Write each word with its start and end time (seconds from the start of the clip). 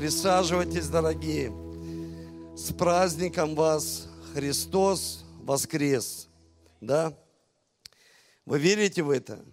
Присаживайтесь, 0.00 0.88
дорогие. 0.88 1.52
С 2.56 2.72
праздником 2.72 3.54
вас 3.54 4.08
Христос 4.32 5.26
воскрес. 5.42 6.26
Да? 6.80 7.12
Вы 8.46 8.60
верите 8.60 9.02
в 9.02 9.10
это? 9.10 9.44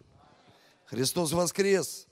Христос 0.86 1.34
воскрес. 1.34 2.08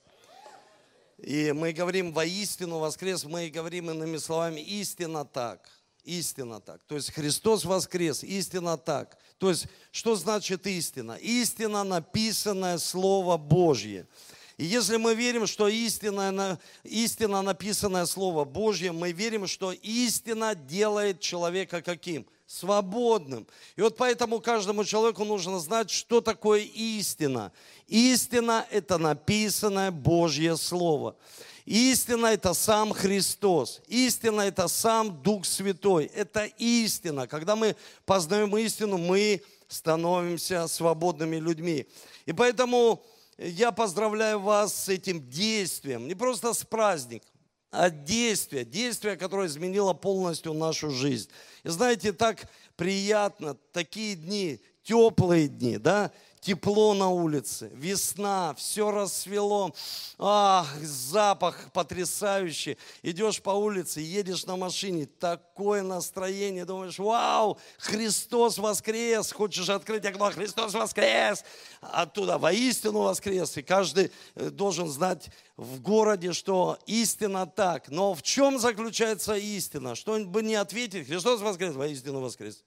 И 1.18 1.54
мы 1.54 1.72
говорим 1.72 2.12
воистину 2.12 2.80
воскрес, 2.80 3.24
мы 3.24 3.50
говорим 3.50 3.90
иными 3.90 4.18
словами 4.18 4.60
истинно 4.60 5.24
так. 5.24 5.70
Истинно 6.04 6.60
так. 6.60 6.84
То 6.88 6.96
есть 6.96 7.14
Христос 7.14 7.64
воскрес, 7.64 8.22
истинно 8.22 8.78
так. 8.78 9.18
То 9.38 9.50
есть, 9.50 9.68
что 9.92 10.18
значит 10.18 10.68
истина? 10.68 11.14
Истина 11.22 11.86
написанное 11.86 12.80
Слово 12.80 13.38
Божье. 13.38 14.10
И 14.58 14.64
если 14.64 14.96
мы 14.96 15.16
верим, 15.16 15.48
что 15.48 15.68
истинное, 15.68 16.58
истина 16.84 17.42
написанное 17.42 18.06
Слово 18.06 18.46
Божье, 18.46 18.94
мы 18.94 19.12
верим, 19.12 19.48
что 19.48 19.74
истина 19.74 20.56
делает 20.56 21.20
человека 21.20 21.82
каким? 21.82 22.26
Свободным. 22.48 23.48
И 23.76 23.82
вот 23.82 23.98
поэтому 23.98 24.40
каждому 24.40 24.86
человеку 24.86 25.26
нужно 25.26 25.60
знать, 25.60 25.90
что 25.90 26.22
такое 26.22 26.62
истина. 26.62 27.52
Истина– 27.88 28.66
это 28.72 28.98
написанное 28.98 29.92
Божье 29.92 30.56
Слово. 30.56 31.18
Истина– 31.66 32.28
это 32.28 32.54
сам 32.54 32.94
Христос. 32.94 33.82
Истина– 33.88 34.42
это 34.44 34.68
сам 34.68 35.22
Дух 35.22 35.46
Святой. 35.46 36.06
Это 36.06 36.46
истина. 36.60 37.28
Когда 37.28 37.56
мы 37.56 37.76
познаем 38.06 38.56
истину, 38.58 39.00
мы 39.00 39.42
становимся 39.68 40.68
свободными 40.68 41.38
людьми. 41.38 41.88
И 42.26 42.32
поэтому 42.32 43.04
я 43.38 43.72
поздравляю 43.72 44.40
вас 44.40 44.86
с 44.86 44.90
этим 44.90 45.28
действием, 45.30 46.08
не 46.08 46.16
просто 46.16 46.54
с 46.54 46.64
праздником, 46.64 47.30
а 47.72 47.90
действие, 47.90 48.64
действие, 48.64 49.18
которое 49.18 49.48
изменило 49.48 49.94
полностью 49.94 50.54
нашу 50.54 50.90
жизнь. 50.90 51.30
И 51.64 51.70
знаете, 51.70 52.14
так 52.14 52.50
приятно, 52.78 53.56
такие 53.74 54.16
дни, 54.16 54.62
теплые 54.86 55.48
дни, 55.48 55.78
да, 55.78 56.12
тепло 56.40 56.94
на 56.94 57.10
улице, 57.10 57.72
весна, 57.74 58.54
все 58.54 58.92
расцвело, 58.92 59.74
ах, 60.20 60.68
запах 60.80 61.72
потрясающий. 61.74 62.78
Идешь 63.02 63.42
по 63.42 63.50
улице, 63.50 64.00
едешь 64.00 64.46
на 64.46 64.56
машине, 64.56 65.08
такое 65.08 65.82
настроение, 65.82 66.66
думаешь, 66.66 67.00
вау, 67.00 67.58
Христос 67.80 68.60
воскрес, 68.60 69.32
хочешь 69.32 69.70
открыть 69.70 70.06
окно, 70.06 70.30
Христос 70.30 70.76
воскрес, 70.76 71.44
оттуда 71.82 72.38
воистину 72.38 73.00
воскрес. 73.00 73.58
И 73.58 73.64
каждый 73.64 74.12
э, 74.36 74.52
должен 74.52 74.88
знать 74.88 75.30
в 75.58 75.82
городе, 75.82 76.32
что 76.32 76.78
истина 76.86 77.48
так. 77.48 77.90
Но 77.90 78.14
в 78.14 78.22
чем 78.22 78.60
заключается 78.60 79.36
истина? 79.36 79.96
Что 79.96 80.20
бы 80.20 80.44
не 80.44 80.54
ответить, 80.54 81.08
Христос 81.08 81.42
воскрес, 81.42 81.74
воистину 81.74 82.22
воскрес. 82.22 82.64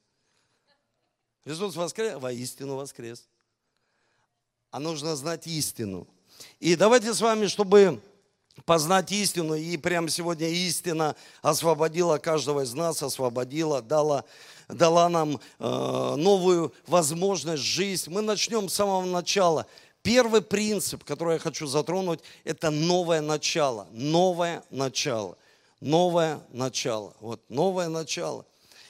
Христос 1.49 1.77
воскрес, 1.77 2.19
воистину 2.21 2.77
воскрес 2.77 3.25
а 4.71 4.79
нужно 4.79 5.17
знать 5.17 5.47
истину. 5.47 6.07
И 6.61 6.77
давайте 6.77 7.15
с 7.15 7.23
вами, 7.23 7.47
чтобы 7.47 8.03
познать 8.67 9.11
истину, 9.13 9.55
и 9.55 9.79
прямо 9.79 10.11
сегодня 10.11 10.47
истина 10.47 11.17
освободила 11.41 12.19
каждого 12.19 12.65
из 12.65 12.75
нас, 12.75 13.03
освободила, 13.03 13.81
дала, 13.81 14.27
дала 14.69 15.09
нам 15.09 15.41
э, 15.59 16.15
новую 16.19 16.75
возможность, 16.87 17.62
жизнь. 17.62 18.11
Мы 18.11 18.21
начнем 18.21 18.69
с 18.69 18.75
самого 18.75 19.07
начала. 19.07 19.67
Первый 20.03 20.43
принцип, 20.43 21.03
который 21.03 21.37
я 21.37 21.39
хочу 21.39 21.67
затронуть, 21.67 22.21
это 22.45 22.71
новое 22.71 23.23
начало. 23.23 23.87
Новое 23.93 24.62
начало. 24.69 25.39
Новое 25.81 26.41
начало. 26.53 27.17
Вот, 27.21 27.41
новое 27.49 27.89
начало. 27.89 28.45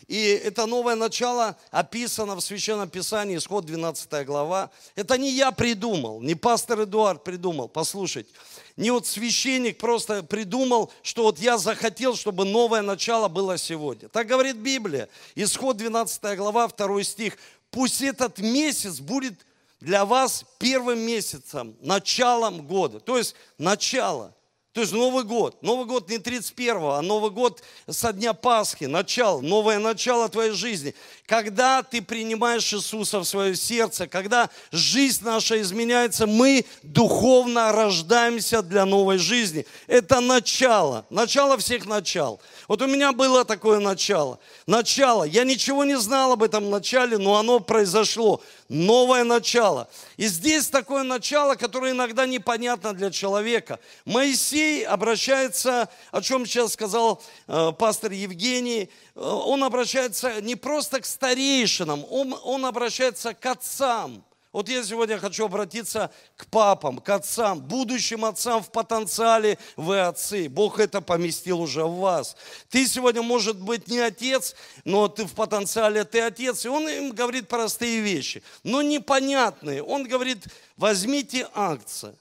И 0.09 0.41
это 0.43 0.65
новое 0.65 0.95
начало 0.95 1.55
описано 1.71 2.35
в 2.35 2.41
Священном 2.41 2.89
Писании, 2.89 3.37
исход 3.37 3.67
12 3.67 4.27
глава. 4.27 4.71
Это 4.95 5.19
не 5.19 5.31
я 5.31 5.53
придумал, 5.53 6.23
не 6.23 6.35
пастор 6.35 6.85
Эдуард 6.85 7.23
придумал, 7.23 7.69
послушайте. 7.69 8.31
Не 8.79 8.91
вот 8.91 9.07
священник 9.07 9.77
просто 9.77 10.23
придумал, 10.23 10.91
что 11.03 11.25
вот 11.25 11.39
я 11.39 11.59
захотел, 11.59 12.17
чтобы 12.17 12.47
новое 12.47 12.81
начало 12.81 13.29
было 13.29 13.59
сегодня. 13.59 14.09
Так 14.09 14.27
говорит 14.29 14.57
Библия. 14.57 15.11
Исход 15.35 15.77
12 15.77 16.39
глава, 16.39 16.69
2 16.69 17.03
стих. 17.03 17.37
Пусть 17.71 18.01
этот 18.01 18.39
месяц 18.39 19.01
будет 19.01 19.35
для 19.81 20.07
вас 20.07 20.45
первым 20.59 21.01
месяцем, 21.01 21.77
началом 21.81 22.67
года. 22.67 22.99
То 22.99 23.19
есть 23.19 23.35
начало. 23.59 24.33
То 24.79 24.83
есть 24.83 24.93
Новый 24.93 25.25
год. 25.25 25.61
Новый 25.61 25.87
год 25.87 26.09
не 26.09 26.19
31-го, 26.19 26.93
а 26.93 27.03
Новый 27.03 27.33
год 27.33 27.65
со 27.91 28.13
дня 28.13 28.33
Пасхи, 28.33 28.85
начало, 28.85 29.41
новое 29.41 29.81
начало 29.81 30.29
твоей 30.29 30.53
жизни. 30.53 30.95
Когда 31.27 31.83
ты 31.83 32.01
принимаешь 32.01 32.73
Иисуса 32.73 33.19
в 33.19 33.25
свое 33.25 33.57
сердце, 33.57 34.07
когда 34.07 34.49
жизнь 34.71 35.25
наша 35.25 35.61
изменяется, 35.61 36.29
мы 36.29 36.65
духовно 36.85 37.73
рождаемся 37.73 38.63
для 38.63 38.85
новой 38.85 39.19
жизни. 39.19 39.67
Это 39.89 40.21
начало, 40.21 41.05
начало 41.11 41.59
всех 41.59 41.85
начал. 41.85 42.41
Вот 42.69 42.81
у 42.81 42.87
меня 42.87 43.13
было 43.13 43.45
такое 43.45 43.81
начало. 43.81 44.39
Начало. 44.69 45.25
Я 45.25 45.43
ничего 45.43 45.83
не 45.83 45.99
знал 45.99 46.35
об 46.35 46.45
этом 46.45 46.71
начале, 46.71 47.19
но 47.19 47.35
оно 47.37 47.59
произошло 47.59 48.41
новое 48.69 49.25
начало. 49.25 49.89
И 50.19 50.27
здесь 50.27 50.69
такое 50.69 51.03
начало, 51.03 51.55
которое 51.55 51.93
иногда 51.93 52.27
непонятно 52.27 52.93
для 52.93 53.11
человека. 53.11 53.81
Моисей 54.05 54.68
обращается, 54.87 55.89
о 56.11 56.23
чем 56.23 56.47
сейчас 56.47 56.73
сказал 56.73 57.23
э, 57.47 57.73
пастор 57.79 58.13
Евгений, 58.13 58.91
э, 59.15 59.21
он 59.21 59.65
обращается 59.65 60.41
не 60.41 60.57
просто 60.57 61.01
к 61.01 61.07
старейшинам, 61.07 62.05
он, 62.11 62.35
он 62.43 62.65
обращается 62.67 63.35
к 63.35 63.47
отцам. 63.47 64.25
Вот 64.51 64.69
я 64.71 64.83
сегодня 64.83 65.19
хочу 65.19 65.45
обратиться 65.45 66.11
к 66.37 66.47
папам, 66.47 66.99
к 66.99 67.09
отцам, 67.11 67.61
будущим 67.61 68.25
отцам 68.25 68.63
в 68.63 68.71
потенциале 68.71 69.59
вы 69.77 70.01
отцы. 70.01 70.49
Бог 70.49 70.81
это 70.81 71.03
поместил 71.03 71.61
уже 71.61 71.85
в 71.85 71.99
вас. 71.99 72.35
Ты 72.71 72.87
сегодня, 72.87 73.23
может 73.23 73.61
быть, 73.61 73.89
не 73.89 73.99
отец, 73.99 74.57
но 74.85 75.09
ты 75.09 75.27
в 75.27 75.35
потенциале 75.35 76.05
ты 76.05 76.21
отец. 76.21 76.65
И 76.65 76.69
он 76.69 76.89
им 76.89 77.13
говорит 77.13 77.47
простые 77.47 78.01
вещи, 78.01 78.43
но 78.63 78.81
непонятные. 78.81 79.83
Он 79.83 80.05
говорит, 80.05 80.47
возьмите 80.77 81.47
акция 81.55 82.15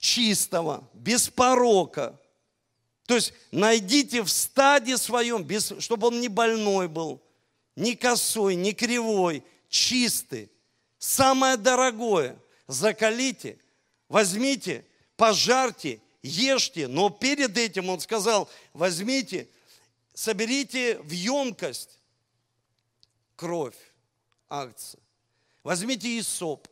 чистого, 0.00 0.90
без 0.94 1.28
порока. 1.28 2.18
То 3.06 3.14
есть 3.14 3.32
найдите 3.52 4.22
в 4.22 4.28
стаде 4.28 4.96
своем, 4.96 5.44
без, 5.44 5.72
чтобы 5.78 6.08
он 6.08 6.20
не 6.20 6.28
больной 6.28 6.88
был, 6.88 7.22
не 7.76 7.94
косой, 7.94 8.56
не 8.56 8.72
кривой, 8.72 9.44
чистый 9.68 10.50
самое 11.00 11.56
дорогое 11.56 12.38
закалите, 12.68 13.58
возьмите, 14.08 14.86
пожарьте, 15.16 16.00
ешьте. 16.22 16.86
Но 16.86 17.10
перед 17.10 17.58
этим 17.58 17.88
он 17.88 17.98
сказал, 17.98 18.48
возьмите, 18.72 19.48
соберите 20.14 20.98
в 20.98 21.10
емкость 21.10 21.98
кровь 23.34 23.76
акция. 24.48 25.00
Возьмите 25.64 26.18
исоп. 26.18 26.68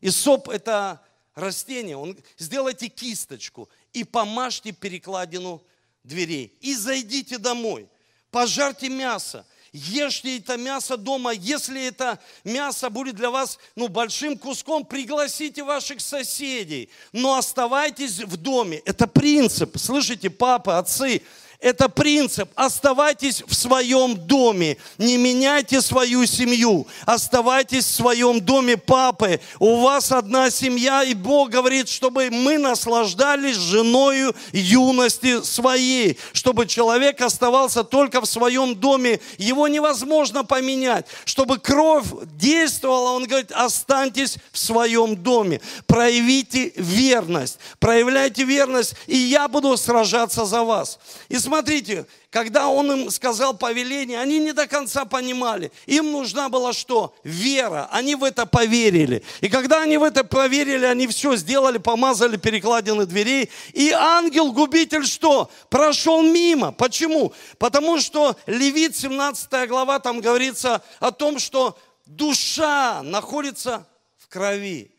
Исоп– 0.00 0.48
это 0.50 1.02
растение. 1.34 1.96
Он, 1.96 2.16
сделайте 2.38 2.88
кисточку 2.88 3.68
и 3.92 4.04
помажьте 4.04 4.72
перекладину 4.72 5.62
дверей. 6.04 6.56
И 6.60 6.74
зайдите 6.74 7.38
домой. 7.38 7.88
Пожарьте 8.30 8.88
мясо 8.88 9.46
ешьте 9.72 10.38
это 10.38 10.56
мясо 10.56 10.96
дома. 10.96 11.32
Если 11.32 11.86
это 11.86 12.18
мясо 12.44 12.90
будет 12.90 13.16
для 13.16 13.30
вас 13.30 13.58
ну, 13.74 13.88
большим 13.88 14.38
куском, 14.38 14.84
пригласите 14.84 15.62
ваших 15.62 16.00
соседей. 16.00 16.90
Но 17.12 17.36
оставайтесь 17.36 18.18
в 18.20 18.36
доме. 18.36 18.78
Это 18.84 19.06
принцип. 19.06 19.78
Слышите, 19.78 20.30
папы, 20.30 20.72
отцы, 20.72 21.22
это 21.60 21.88
принцип. 21.88 22.48
Оставайтесь 22.54 23.42
в 23.46 23.54
своем 23.54 24.16
доме. 24.16 24.78
Не 24.98 25.16
меняйте 25.18 25.80
свою 25.82 26.24
семью. 26.26 26.86
Оставайтесь 27.04 27.84
в 27.84 27.94
своем 27.94 28.40
доме 28.40 28.76
папы. 28.76 29.40
У 29.58 29.80
вас 29.80 30.10
одна 30.10 30.50
семья, 30.50 31.04
и 31.04 31.14
Бог 31.14 31.50
говорит, 31.50 31.88
чтобы 31.88 32.30
мы 32.30 32.56
наслаждались 32.56 33.56
женою 33.56 34.34
юности 34.52 35.42
своей. 35.42 36.18
Чтобы 36.32 36.66
человек 36.66 37.20
оставался 37.20 37.84
только 37.84 38.20
в 38.20 38.26
своем 38.26 38.74
доме. 38.74 39.20
Его 39.36 39.68
невозможно 39.68 40.44
поменять. 40.44 41.06
Чтобы 41.26 41.58
кровь 41.58 42.06
действовала, 42.36 43.10
он 43.10 43.26
говорит, 43.26 43.52
останьтесь 43.52 44.38
в 44.52 44.58
своем 44.58 45.14
доме. 45.14 45.60
Проявите 45.86 46.72
верность. 46.76 47.58
Проявляйте 47.78 48.44
верность, 48.44 48.94
и 49.06 49.16
я 49.16 49.48
буду 49.48 49.76
сражаться 49.76 50.46
за 50.46 50.62
вас. 50.62 50.98
И 51.28 51.36
смотрите, 51.50 52.06
когда 52.30 52.68
он 52.68 52.92
им 52.92 53.10
сказал 53.10 53.56
повеление, 53.56 54.20
они 54.20 54.38
не 54.38 54.52
до 54.52 54.68
конца 54.68 55.04
понимали. 55.04 55.72
Им 55.86 56.12
нужна 56.12 56.48
была 56.48 56.72
что? 56.72 57.12
Вера. 57.24 57.88
Они 57.90 58.14
в 58.14 58.22
это 58.22 58.46
поверили. 58.46 59.24
И 59.40 59.48
когда 59.48 59.82
они 59.82 59.98
в 59.98 60.04
это 60.04 60.22
поверили, 60.22 60.84
они 60.84 61.08
все 61.08 61.34
сделали, 61.34 61.78
помазали 61.78 62.36
перекладины 62.36 63.04
дверей. 63.04 63.50
И 63.72 63.90
ангел-губитель 63.90 65.04
что? 65.04 65.50
Прошел 65.70 66.22
мимо. 66.22 66.70
Почему? 66.70 67.32
Потому 67.58 67.98
что 67.98 68.36
Левит, 68.46 68.96
17 68.96 69.68
глава, 69.68 69.98
там 69.98 70.20
говорится 70.20 70.82
о 71.00 71.10
том, 71.10 71.40
что 71.40 71.76
душа 72.06 73.02
находится 73.02 73.88
в 74.18 74.28
крови. 74.28 74.92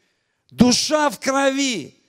Душа 0.49 1.09
в 1.09 1.17
крови. 1.17 2.00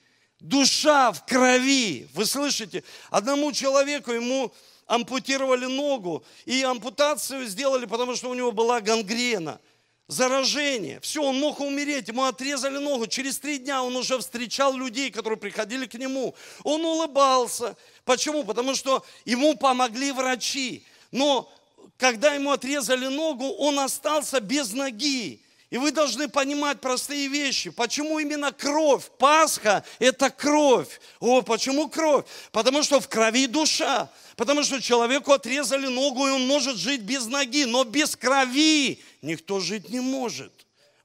Душа 0.43 1.13
в 1.13 1.25
крови. 1.25 2.09
Вы 2.13 2.25
слышите? 2.25 2.83
Одному 3.09 3.53
человеку 3.53 4.11
ему 4.11 4.53
ампутировали 4.87 5.67
ногу, 5.67 6.25
и 6.43 6.61
ампутацию 6.63 7.47
сделали, 7.47 7.85
потому 7.85 8.17
что 8.17 8.29
у 8.29 8.33
него 8.33 8.51
была 8.51 8.81
гангрена, 8.81 9.61
заражение. 10.09 10.99
Все, 10.99 11.23
он 11.23 11.39
мог 11.39 11.61
умереть, 11.61 12.09
ему 12.09 12.25
отрезали 12.25 12.77
ногу. 12.77 13.07
Через 13.07 13.39
три 13.39 13.57
дня 13.57 13.83
он 13.83 13.95
уже 13.95 14.19
встречал 14.19 14.75
людей, 14.75 15.11
которые 15.11 15.39
приходили 15.39 15.85
к 15.85 15.93
нему. 15.93 16.35
Он 16.65 16.83
улыбался. 16.83 17.77
Почему? 18.03 18.43
Потому 18.43 18.75
что 18.75 19.05
ему 19.23 19.55
помогли 19.55 20.11
врачи. 20.11 20.85
Но 21.11 21.49
когда 21.95 22.33
ему 22.33 22.51
отрезали 22.51 23.07
ногу, 23.07 23.45
он 23.45 23.79
остался 23.79 24.41
без 24.41 24.73
ноги. 24.73 25.41
И 25.73 25.77
вы 25.77 25.91
должны 25.91 26.27
понимать 26.27 26.81
простые 26.81 27.27
вещи. 27.27 27.71
Почему 27.71 28.19
именно 28.19 28.51
кровь? 28.51 29.09
Пасха– 29.17 29.83
это 29.99 30.29
кровь. 30.29 31.01
О, 31.19 31.41
почему 31.41 31.89
кровь? 31.89 32.25
Потому 32.51 32.83
что 32.83 32.99
в 32.99 33.09
крови 33.09 33.47
душа. 33.47 34.07
Потому 34.35 34.61
что 34.63 34.79
человеку 34.79 35.31
отрезали 35.31 35.87
ногу, 35.87 36.27
и 36.27 36.29
он 36.29 36.45
может 36.45 36.77
жить 36.77 37.01
без 37.01 37.25
ноги. 37.25 37.65
Но 37.65 37.85
без 37.85 38.15
крови 38.15 39.01
никто 39.23 39.59
жить 39.59 39.89
не 39.89 39.99
может. 39.99 40.53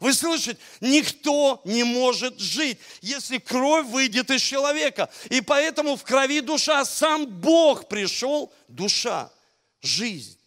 Вы 0.00 0.12
слышите? 0.12 0.59
Никто 0.82 1.62
не 1.65 1.85
может 1.85 2.38
жить, 2.38 2.76
если 3.00 3.38
кровь 3.38 3.87
выйдет 3.87 4.31
из 4.31 4.43
человека. 4.43 5.09
И 5.31 5.41
поэтому 5.41 5.97
в 5.97 6.03
крови 6.03 6.43
душа. 6.43 6.85
Сам 6.85 7.25
Бог 7.25 7.88
пришел, 7.88 8.53
душа, 8.69 9.32
жизнь 9.81 10.38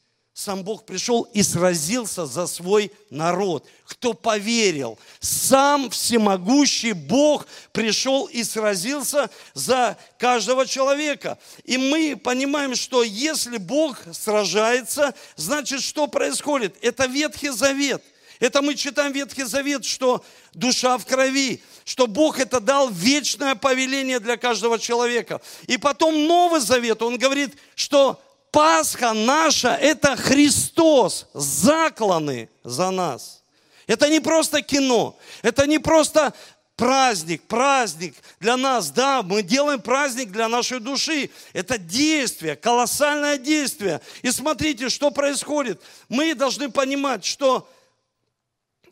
сам 0.41 0.63
Бог 0.63 0.85
пришел 0.85 1.21
и 1.33 1.43
сразился 1.43 2.25
за 2.25 2.47
свой 2.47 2.91
народ. 3.11 3.63
Кто 3.85 4.13
поверил? 4.13 4.97
Сам 5.19 5.91
всемогущий 5.91 6.93
Бог 6.93 7.45
пришел 7.71 8.25
и 8.25 8.43
сразился 8.43 9.29
за 9.53 9.97
каждого 10.17 10.65
человека. 10.65 11.37
И 11.63 11.77
мы 11.77 12.15
понимаем, 12.15 12.73
что 12.73 13.03
если 13.03 13.57
Бог 13.57 13.99
сражается, 14.13 15.13
значит, 15.35 15.83
что 15.83 16.07
происходит? 16.07 16.75
Это 16.81 17.05
Ветхий 17.05 17.49
Завет. 17.49 18.03
Это 18.39 18.63
мы 18.63 18.73
читаем 18.73 19.11
Ветхий 19.11 19.43
Завет, 19.43 19.85
что 19.85 20.25
душа 20.55 20.97
в 20.97 21.05
крови, 21.05 21.61
что 21.85 22.07
Бог 22.07 22.39
это 22.39 22.59
дал 22.59 22.89
вечное 22.89 23.53
повеление 23.53 24.19
для 24.19 24.37
каждого 24.37 24.79
человека. 24.79 25.39
И 25.67 25.77
потом 25.77 26.25
Новый 26.25 26.61
Завет, 26.61 27.03
он 27.03 27.19
говорит, 27.19 27.55
что 27.75 28.19
Пасха 28.51 29.13
наша– 29.13 29.75
это 29.81 30.17
Христос, 30.17 31.27
закланы 31.33 32.49
за 32.63 32.91
нас. 32.91 33.43
Это 33.87 34.09
не 34.09 34.19
просто 34.19 34.61
кино, 34.61 35.17
это 35.41 35.65
не 35.65 35.79
просто 35.79 36.33
праздник, 36.75 37.43
праздник 37.43 38.13
для 38.41 38.57
нас, 38.57 38.91
да, 38.91 39.23
мы 39.23 39.41
делаем 39.41 39.81
праздник 39.81 40.31
для 40.31 40.49
нашей 40.49 40.81
души. 40.81 41.29
Это 41.53 41.77
действие, 41.77 42.57
колоссальное 42.57 43.37
действие. 43.37 44.01
И 44.21 44.31
смотрите, 44.31 44.89
что 44.89 45.11
происходит. 45.11 45.81
Мы 46.09 46.35
должны 46.35 46.69
понимать, 46.69 47.23
что 47.23 47.69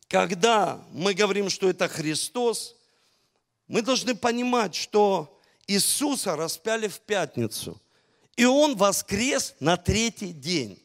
когда 0.08 0.80
мы 0.94 1.14
говорим, 1.14 1.50
что 1.50 1.70
это 1.70 1.90
Христос, 1.90 2.76
мы 3.68 3.82
должны 3.82 4.16
понимать, 4.16 4.74
что 4.74 5.38
Иисуса 5.68 6.38
распяли 6.38 6.88
в 6.88 7.00
пятницу– 7.02 7.78
и 8.40 8.46
он 8.46 8.78
воскрес 8.78 9.54
на 9.60 9.76
третий 9.76 10.32
день. 10.32 10.82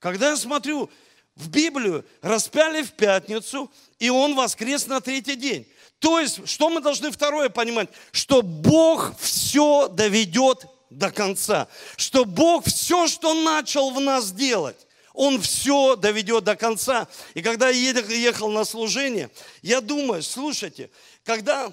Когда 0.00 0.30
я 0.30 0.36
смотрю 0.36 0.90
в 1.36 1.48
Библию, 1.48 2.04
распяли 2.20 2.82
в 2.82 2.90
пятницу, 2.90 3.70
и 4.00 4.10
он 4.10 4.34
воскрес 4.34 4.88
на 4.88 5.00
третий 5.00 5.36
день. 5.36 5.68
То 6.00 6.18
есть, 6.18 6.48
что 6.48 6.68
мы 6.68 6.80
должны 6.80 7.12
второе 7.12 7.48
понимать? 7.48 7.90
Что 8.10 8.42
Бог 8.42 9.16
все 9.20 9.86
доведет 9.86 10.66
до 10.90 11.12
конца. 11.12 11.68
Что 11.94 12.24
Бог 12.24 12.64
все, 12.64 13.06
что 13.06 13.34
начал 13.34 13.92
в 13.92 14.00
нас 14.00 14.32
делать, 14.32 14.88
Он 15.12 15.40
все 15.40 15.94
доведет 15.94 16.42
до 16.42 16.56
конца. 16.56 17.06
И 17.34 17.40
когда 17.40 17.68
я 17.68 17.92
ехал 17.92 18.50
на 18.50 18.64
служение, 18.64 19.30
я 19.62 19.80
думаю, 19.80 20.24
слушайте, 20.24 20.90
когда 21.22 21.72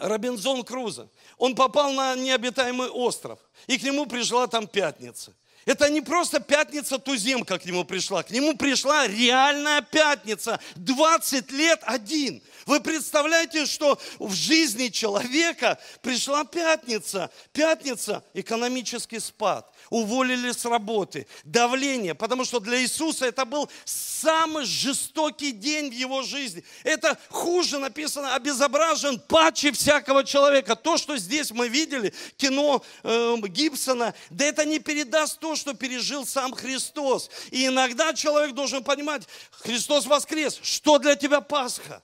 Робинзон 0.00 0.64
Крузо, 0.64 1.08
он 1.40 1.54
попал 1.54 1.90
на 1.92 2.14
необитаемый 2.16 2.90
остров, 2.90 3.38
и 3.66 3.78
к 3.78 3.82
нему 3.82 4.04
пришла 4.04 4.46
там 4.46 4.66
пятница. 4.66 5.32
Это 5.70 5.88
не 5.88 6.00
просто 6.00 6.40
пятница 6.40 6.98
туземка 6.98 7.56
к 7.56 7.64
нему 7.64 7.84
пришла, 7.84 8.24
к 8.24 8.30
нему 8.30 8.56
пришла 8.56 9.06
реальная 9.06 9.82
пятница, 9.82 10.58
20 10.74 11.52
лет 11.52 11.78
один. 11.84 12.42
Вы 12.66 12.80
представляете, 12.80 13.66
что 13.66 13.96
в 14.18 14.34
жизни 14.34 14.88
человека 14.88 15.78
пришла 16.02 16.42
пятница, 16.42 17.30
пятница, 17.52 18.24
экономический 18.34 19.20
спад, 19.20 19.72
уволили 19.90 20.50
с 20.50 20.64
работы, 20.64 21.28
давление, 21.44 22.16
потому 22.16 22.44
что 22.44 22.58
для 22.58 22.82
Иисуса 22.82 23.26
это 23.26 23.44
был 23.44 23.70
самый 23.84 24.64
жестокий 24.64 25.52
день 25.52 25.90
в 25.90 25.94
его 25.94 26.22
жизни. 26.22 26.64
Это 26.82 27.16
хуже 27.28 27.78
написано, 27.78 28.34
обезображен 28.34 29.20
паче 29.20 29.70
всякого 29.70 30.24
человека. 30.24 30.74
То, 30.74 30.96
что 30.96 31.16
здесь 31.16 31.52
мы 31.52 31.68
видели, 31.68 32.12
кино 32.36 32.82
э, 33.04 33.36
Гибсона, 33.46 34.14
да 34.30 34.44
это 34.44 34.64
не 34.64 34.80
передаст 34.80 35.38
то, 35.38 35.54
что 35.60 35.74
пережил 35.74 36.26
сам 36.26 36.52
Христос. 36.52 37.30
И 37.50 37.66
иногда 37.66 38.12
человек 38.14 38.54
должен 38.54 38.82
понимать, 38.82 39.22
Христос 39.50 40.06
воскрес, 40.06 40.58
что 40.62 40.98
для 40.98 41.14
тебя 41.14 41.40
Пасха? 41.40 42.02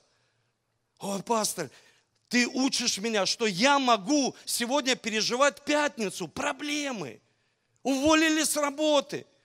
Ой, 0.99 1.23
пастор, 1.23 1.71
ты 2.29 2.47
учишь 2.47 2.99
меня, 2.99 3.27
что 3.27 3.47
я 3.47 3.79
могу 3.79 4.35
сегодня 4.45 4.95
переживать 4.95 5.65
пятницу, 5.65 6.29
проблемы. 6.29 7.21
Уволили 7.83 8.43
с 8.45 8.57
работы– 8.57 9.27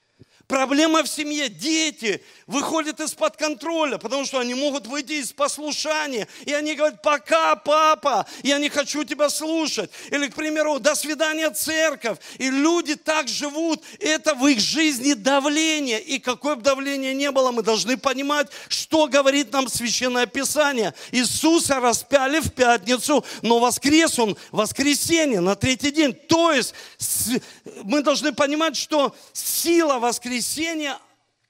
Проблема 0.51 1.01
в 1.01 1.07
семье. 1.07 1.47
Дети 1.47 2.21
выходят 2.45 2.99
из-под 2.99 3.37
контроля, 3.37 3.97
потому 3.97 4.25
что 4.25 4.37
они 4.37 4.53
могут 4.53 4.85
выйти 4.85 5.13
из 5.13 5.31
послушания. 5.31 6.27
И 6.43 6.51
они 6.51 6.75
говорят, 6.75 7.01
пока, 7.01 7.55
папа, 7.55 8.25
я 8.43 8.59
не 8.59 8.67
хочу 8.67 9.05
тебя 9.05 9.29
слушать. 9.29 9.89
Или, 10.09 10.27
к 10.27 10.35
примеру, 10.35 10.77
до 10.79 10.93
свидания, 10.93 11.49
церковь. 11.51 12.17
И 12.37 12.49
люди 12.49 12.95
так 12.95 13.29
живут. 13.29 13.81
Это 14.01 14.35
в 14.35 14.45
их 14.45 14.59
жизни 14.59 15.13
давление. 15.13 16.01
И 16.01 16.19
какое 16.19 16.55
бы 16.55 16.63
давление 16.63 17.13
ни 17.13 17.29
было, 17.29 17.51
мы 17.51 17.63
должны 17.63 17.95
понимать, 17.95 18.47
что 18.67 19.07
говорит 19.07 19.53
нам 19.53 19.69
Священное 19.69 20.25
Писание. 20.25 20.93
Иисуса 21.13 21.79
распяли 21.79 22.41
в 22.41 22.51
пятницу, 22.51 23.23
но 23.41 23.59
воскрес 23.59 24.19
Он 24.19 24.35
воскресенье 24.51 25.39
на 25.39 25.55
третий 25.55 25.91
день. 25.91 26.11
То 26.11 26.51
есть 26.51 26.73
мы 27.83 28.01
должны 28.01 28.33
понимать, 28.33 28.75
что 28.75 29.15
сила 29.31 29.97
воскресения 29.97 30.40
ensine 30.41 30.97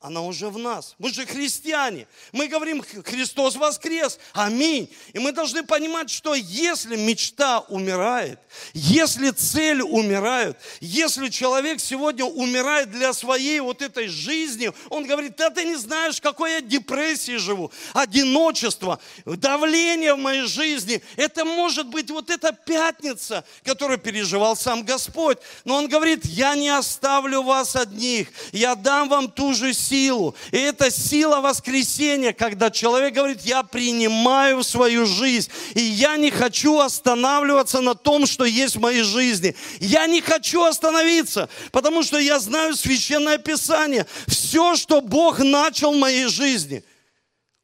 она 0.02 0.22
уже 0.24 0.50
в 0.50 0.58
нас. 0.58 0.96
Мы 0.98 1.14
же 1.14 1.28
христиане. 1.28 2.08
Мы 2.32 2.48
говорим, 2.48 2.84
Христос 3.06 3.56
воскрес. 3.56 4.18
Аминь. 4.34 4.92
И 5.14 5.20
мы 5.20 5.32
должны 5.32 5.62
понимать, 5.62 6.10
что 6.10 6.34
если 6.34 6.96
мечта 6.96 7.60
умирает, 7.60 8.40
если 8.74 9.30
цель 9.30 9.84
умирает, 9.84 10.58
если 10.80 11.30
человек 11.30 11.80
сегодня 11.80 12.26
умирает 12.26 12.90
для 12.90 13.14
своей 13.14 13.60
вот 13.60 13.84
этой 13.84 14.08
жизни, 14.08 14.72
он 14.90 15.06
говорит, 15.06 15.36
да 15.36 15.52
ты 15.52 15.66
не 15.66 15.76
знаешь, 15.76 16.20
какой 16.20 16.54
я 16.54 16.62
депрессии 16.62 17.38
живу, 17.38 17.72
одиночество, 17.94 19.00
давление 19.24 20.16
в 20.16 20.20
моей 20.20 20.48
жизни. 20.48 21.04
Это 21.16 21.46
может 21.46 21.86
быть 21.88 22.10
вот 22.10 22.32
эта 22.32 22.54
пятница, 22.54 23.46
которую 23.64 24.00
переживал 24.00 24.56
сам 24.56 24.84
Господь. 24.84 25.38
Но 25.64 25.76
он 25.76 25.88
говорит, 25.88 26.26
я 26.26 26.56
не 26.56 26.70
оставлю 26.70 27.44
вас 27.44 27.76
одних, 27.76 28.30
я 28.52 28.74
дам 28.74 29.08
вам 29.08 29.30
ту 29.30 29.54
же 29.54 29.76
силу, 29.76 29.91
силу. 29.92 30.36
И 30.52 30.58
это 30.58 30.90
сила 30.90 31.42
воскресения, 31.42 32.32
когда 32.34 32.72
человек 32.72 33.14
говорит, 33.14 33.42
я 33.42 33.64
принимаю 33.64 34.64
свою 34.64 35.06
жизнь. 35.06 35.50
И 35.76 35.82
я 35.82 36.18
не 36.18 36.32
хочу 36.32 36.80
останавливаться 36.80 37.82
на 37.82 37.96
том, 37.96 38.26
что 38.26 38.46
есть 38.46 38.78
в 38.78 38.80
моей 38.80 39.04
жизни. 39.04 39.56
Я 39.80 40.08
не 40.08 40.22
хочу 40.22 40.64
остановиться, 40.64 41.50
потому 41.72 42.04
что 42.04 42.18
я 42.18 42.40
знаю 42.40 42.76
священное 42.76 43.38
писание. 43.38 44.06
Все, 44.28 44.76
что 44.76 45.02
Бог 45.02 45.40
начал 45.40 45.92
в 45.94 46.00
моей 46.00 46.28
жизни, 46.28 46.84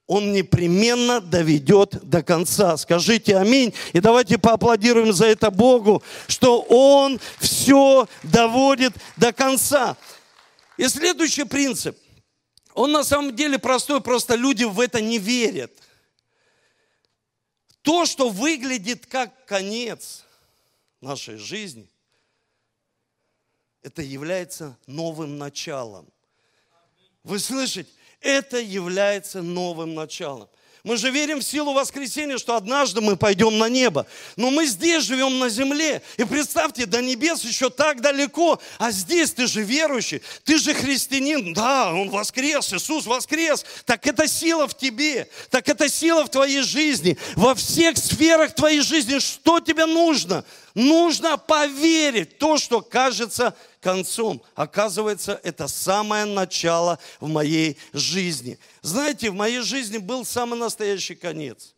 Он 0.06 0.34
непременно 0.34 1.22
доведет 1.22 1.92
до 2.04 2.22
конца. 2.24 2.76
Скажите 2.78 3.38
аминь. 3.38 3.74
И 3.94 4.02
давайте 4.02 4.38
поаплодируем 4.38 5.14
за 5.14 5.28
это 5.28 5.50
Богу, 5.50 6.04
что 6.28 6.62
Он 6.70 7.20
все 7.40 8.08
доводит 8.24 8.94
до 9.16 9.32
конца. 9.32 9.96
И 10.78 10.88
следующий 10.90 11.46
принцип. 11.46 11.98
Он 12.78 12.92
на 12.92 13.04
самом 13.04 13.36
деле 13.36 13.58
простой, 13.58 14.02
просто 14.02 14.36
люди 14.36 14.64
в 14.64 14.80
это 14.80 15.02
не 15.02 15.18
верят. 15.18 15.72
То, 17.82 18.06
что 18.06 18.30
выглядит 18.30 19.08
как 19.08 19.48
конец 19.48 20.24
нашей 21.02 21.38
жизни, 21.38 21.90
это 23.82 24.04
является 24.04 24.78
новым 24.86 25.40
началом. 25.40 26.08
Вы 27.24 27.40
слышите? 27.40 27.90
Это 28.22 28.60
является 28.60 29.42
новым 29.42 29.96
началом. 29.96 30.48
Мы 30.88 30.96
же 30.96 31.12
верим 31.12 31.40
в 31.40 31.44
силу 31.44 31.74
воскресения, 31.74 32.38
что 32.38 32.56
однажды 32.56 33.02
мы 33.02 33.18
пойдем 33.18 33.58
на 33.58 33.68
небо. 33.68 34.08
Но 34.38 34.50
мы 34.52 34.66
здесь 34.66 35.04
живем 35.04 35.38
на 35.38 35.50
земле. 35.50 36.02
И 36.16 36.24
представьте, 36.24 36.86
до 36.86 37.02
небес 37.02 37.44
еще 37.44 37.70
так 37.70 38.00
далеко. 38.00 38.58
А 38.78 38.92
здесь 38.92 39.32
ты 39.32 39.48
же 39.48 39.64
верующий, 39.64 40.22
ты 40.46 40.58
же 40.58 40.74
христианин. 40.74 41.54
Да, 41.54 41.92
Он 41.92 42.10
воскрес, 42.10 42.72
Иисус 42.72 43.06
воскрес. 43.06 43.66
Так 43.84 44.08
это 44.08 44.30
сила 44.30 44.66
в 44.66 44.78
тебе. 44.78 45.28
Так 45.50 45.68
это 45.68 45.90
сила 45.90 46.24
в 46.24 46.30
твоей 46.30 46.62
жизни. 46.62 47.18
Во 47.36 47.54
всех 47.54 47.98
сферах 47.98 48.56
твоей 48.56 48.80
жизни. 48.80 49.20
Что 49.20 49.60
тебе 49.60 49.88
нужно? 49.88 50.46
Нужно 50.78 51.38
поверить 51.40 52.38
то, 52.38 52.60
что 52.60 52.82
кажется 52.82 53.58
концом. 53.82 54.44
Оказывается, 54.54 55.42
это 55.44 55.68
самое 55.68 56.26
начало 56.26 57.00
в 57.20 57.28
моей 57.28 57.80
жизни. 57.94 58.60
Знаете, 58.84 59.32
в 59.32 59.34
моей 59.34 59.62
жизни 59.62 59.98
был 59.98 60.24
самый 60.24 60.60
настоящий 60.60 61.16
конец. 61.16 61.74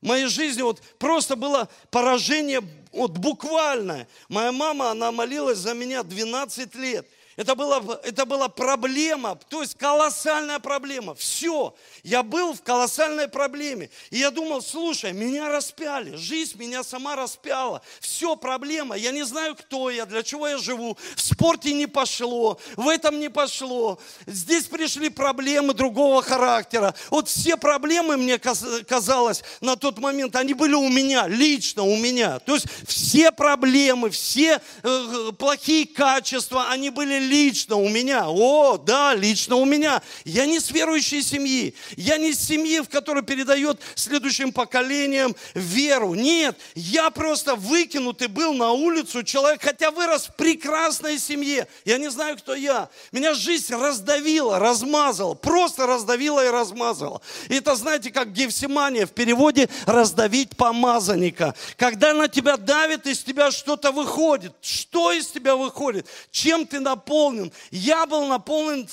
В 0.00 0.06
моей 0.06 0.26
жизни 0.26 0.62
вот 0.62 0.80
просто 1.00 1.34
было 1.34 1.68
поражение 1.90 2.60
вот 2.92 3.18
буквальное. 3.18 4.06
Моя 4.28 4.52
мама, 4.52 4.92
она 4.92 5.10
молилась 5.10 5.58
за 5.58 5.74
меня 5.74 6.04
12 6.04 6.72
лет. 6.76 7.08
Это 7.36 7.56
была, 7.56 7.82
это 8.04 8.26
была 8.26 8.48
проблема, 8.48 9.38
то 9.48 9.62
есть 9.62 9.76
колоссальная 9.76 10.60
проблема. 10.60 11.14
Все, 11.14 11.74
я 12.04 12.22
был 12.22 12.54
в 12.54 12.62
колоссальной 12.62 13.26
проблеме. 13.26 13.90
И 14.10 14.18
я 14.18 14.30
думал, 14.30 14.62
слушай, 14.62 15.12
меня 15.12 15.48
распяли, 15.48 16.14
жизнь 16.14 16.56
меня 16.58 16.84
сама 16.84 17.16
распяла. 17.16 17.82
Все 18.00 18.36
проблема, 18.36 18.96
я 18.96 19.10
не 19.10 19.24
знаю, 19.24 19.56
кто 19.56 19.90
я, 19.90 20.06
для 20.06 20.22
чего 20.22 20.46
я 20.46 20.58
живу. 20.58 20.96
В 21.16 21.20
спорте 21.20 21.72
не 21.74 21.86
пошло, 21.86 22.58
в 22.76 22.88
этом 22.88 23.18
не 23.18 23.28
пошло. 23.28 23.98
Здесь 24.26 24.66
пришли 24.66 25.08
проблемы 25.08 25.74
другого 25.74 26.22
характера. 26.22 26.94
Вот 27.10 27.28
все 27.28 27.56
проблемы, 27.56 28.16
мне 28.16 28.38
казалось, 28.38 29.42
на 29.60 29.74
тот 29.74 29.98
момент, 29.98 30.36
они 30.36 30.54
были 30.54 30.74
у 30.74 30.88
меня, 30.88 31.26
лично 31.26 31.82
у 31.82 31.96
меня. 31.96 32.38
То 32.38 32.54
есть 32.54 32.66
все 32.86 33.32
проблемы, 33.32 34.10
все 34.10 34.60
э, 34.82 35.32
плохие 35.36 35.86
качества, 35.86 36.68
они 36.70 36.90
были 36.90 37.23
лично 37.28 37.76
у 37.76 37.88
меня. 37.88 38.24
О, 38.28 38.76
да, 38.76 39.14
лично 39.14 39.56
у 39.56 39.64
меня. 39.64 40.02
Я 40.24 40.46
не 40.46 40.60
с 40.60 40.70
верующей 40.70 41.22
семьи. 41.22 41.74
Я 41.96 42.18
не 42.18 42.32
с 42.32 42.40
семьи, 42.40 42.80
в 42.80 42.88
которой 42.88 43.22
передает 43.22 43.80
следующим 43.94 44.52
поколениям 44.52 45.34
веру. 45.54 46.14
Нет, 46.14 46.56
я 46.74 47.10
просто 47.10 47.54
выкинутый 47.54 48.28
был 48.28 48.54
на 48.54 48.72
улицу 48.72 49.22
человек, 49.22 49.62
хотя 49.62 49.90
вырос 49.90 50.26
в 50.26 50.34
прекрасной 50.34 51.18
семье. 51.18 51.66
Я 51.84 51.98
не 51.98 52.10
знаю, 52.10 52.36
кто 52.36 52.54
я. 52.54 52.88
Меня 53.12 53.34
жизнь 53.34 53.74
раздавила, 53.74 54.58
размазала. 54.58 55.34
Просто 55.34 55.86
раздавила 55.86 56.44
и 56.44 56.48
размазала. 56.48 57.20
И 57.48 57.56
это, 57.56 57.74
знаете, 57.76 58.10
как 58.10 58.32
Гефсимания 58.32 59.06
в 59.06 59.12
переводе 59.12 59.68
«раздавить 59.86 60.56
помазанника». 60.56 61.54
Когда 61.76 62.14
на 62.14 62.28
тебя 62.28 62.56
давит, 62.56 63.06
из 63.06 63.20
тебя 63.22 63.50
что-то 63.50 63.92
выходит. 63.92 64.52
Что 64.60 65.12
из 65.12 65.28
тебя 65.28 65.56
выходит? 65.56 66.06
Чем 66.30 66.66
ты 66.66 66.80
наполнен? 66.80 67.13
Наполнен. 67.14 67.52
Я 67.70 68.06
был 68.06 68.26
наполнен 68.26 68.88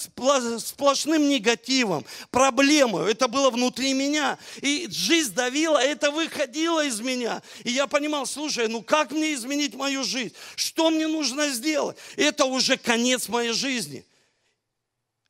сплошным 0.60 1.28
негативом, 1.28 2.06
проблемой. 2.30 3.12
Это 3.12 3.28
было 3.28 3.50
внутри 3.50 3.94
меня. 3.94 4.38
И 4.62 4.88
жизнь 4.90 5.34
давила, 5.34 5.78
это 5.78 6.12
выходило 6.12 6.86
из 6.86 7.00
меня. 7.00 7.42
И 7.64 7.72
я 7.72 7.88
понимал, 7.88 8.26
слушай, 8.26 8.68
ну 8.68 8.82
как 8.82 9.12
мне 9.12 9.34
изменить 9.34 9.74
мою 9.74 10.04
жизнь? 10.04 10.34
Что 10.56 10.90
мне 10.90 11.08
нужно 11.08 11.50
сделать? 11.50 11.98
Это 12.16 12.46
уже 12.46 12.78
конец 12.78 13.28
моей 13.28 13.54
жизни. 13.54 14.06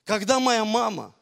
Когда 0.03 0.39
моя 0.39 0.65
мама, 0.65 1.13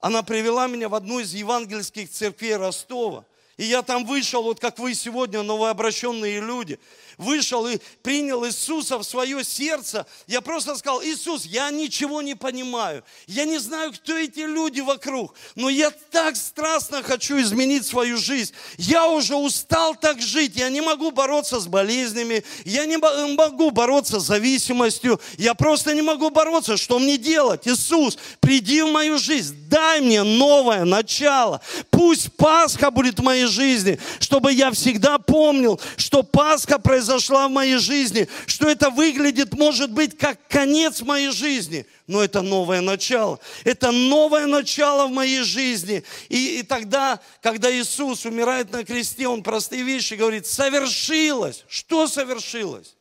она 0.00 0.22
привела 0.22 0.66
меня 0.66 0.88
в 0.88 0.94
одну 0.94 1.20
из 1.20 1.34
евангельских 1.34 2.08
церквей 2.10 2.56
Ростова, 2.56 3.24
и 3.58 3.64
я 3.64 3.82
там 3.82 4.06
вышел, 4.06 4.42
вот 4.42 4.60
как 4.60 4.78
вы 4.78 4.94
сегодня, 4.94 5.42
новообращенные 5.42 6.40
люди– 6.40 6.78
вышел 7.18 7.66
и 7.66 7.78
принял 8.02 8.46
Иисуса 8.46 8.96
в 8.96 9.02
свое 9.02 9.44
сердце, 9.44 10.06
я 10.26 10.40
просто 10.40 10.76
сказал, 10.76 11.02
Иисус, 11.02 11.44
я 11.44 11.70
ничего 11.70 12.22
не 12.22 12.36
понимаю. 12.36 13.04
Я 13.26 13.44
не 13.44 13.58
знаю, 13.58 13.92
кто 13.92 14.16
эти 14.16 14.40
люди 14.40 14.80
вокруг, 14.80 15.34
но 15.56 15.68
я 15.68 15.90
так 15.90 16.36
страстно 16.36 17.02
хочу 17.02 17.38
изменить 17.40 17.84
свою 17.84 18.16
жизнь. 18.16 18.54
Я 18.78 19.08
уже 19.08 19.34
устал 19.34 19.96
так 19.96 20.22
жить. 20.22 20.52
Я 20.54 20.70
не 20.70 20.80
могу 20.80 21.10
бороться 21.10 21.58
с 21.58 21.66
болезнями. 21.66 22.44
Я 22.64 22.86
не 22.86 22.96
могу 22.96 23.70
бороться 23.72 24.20
с 24.20 24.26
зависимостью. 24.26 25.20
Я 25.36 25.54
просто 25.54 25.94
не 25.94 26.02
могу 26.02 26.30
бороться. 26.30 26.76
Что 26.76 26.98
мне 26.98 27.18
делать? 27.18 27.66
Иисус, 27.66 28.16
приди 28.40 28.82
в 28.82 28.92
мою 28.92 29.18
жизнь. 29.18 29.56
Дай 29.68 30.00
мне 30.00 30.22
новое 30.22 30.84
начало. 30.84 31.60
Пусть 31.90 32.32
Пасха 32.34 32.90
будет 32.92 33.18
моей 33.18 33.47
жизни, 33.48 33.98
чтобы 34.20 34.52
я 34.52 34.70
всегда 34.70 35.18
помнил, 35.18 35.80
что 35.96 36.22
Пасха 36.22 36.78
произошла 36.78 37.48
в 37.48 37.50
моей 37.50 37.78
жизни, 37.78 38.28
что 38.46 38.68
это 38.68 38.90
выглядит, 38.90 39.54
может 39.54 39.90
быть, 39.90 40.16
как 40.16 40.38
конец 40.48 41.02
моей 41.02 41.30
жизни, 41.30 41.86
но 42.06 42.22
это 42.22 42.42
новое 42.42 42.80
начало. 42.80 43.40
Это 43.64 43.90
новое 43.90 44.46
начало 44.46 45.06
в 45.06 45.10
моей 45.10 45.42
жизни. 45.42 46.04
И, 46.28 46.60
и 46.60 46.62
тогда, 46.62 47.20
когда 47.42 47.70
Иисус 47.70 48.24
умирает 48.24 48.70
на 48.70 48.84
кресте, 48.84 49.26
Он 49.26 49.42
простые 49.42 49.82
вещи 49.82 50.14
говорит, 50.14 50.46
совершилось. 50.46 51.64
Что 51.68 52.06
совершилось? 52.06 52.94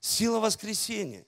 Сила 0.00 0.40
воскресения. 0.40 1.24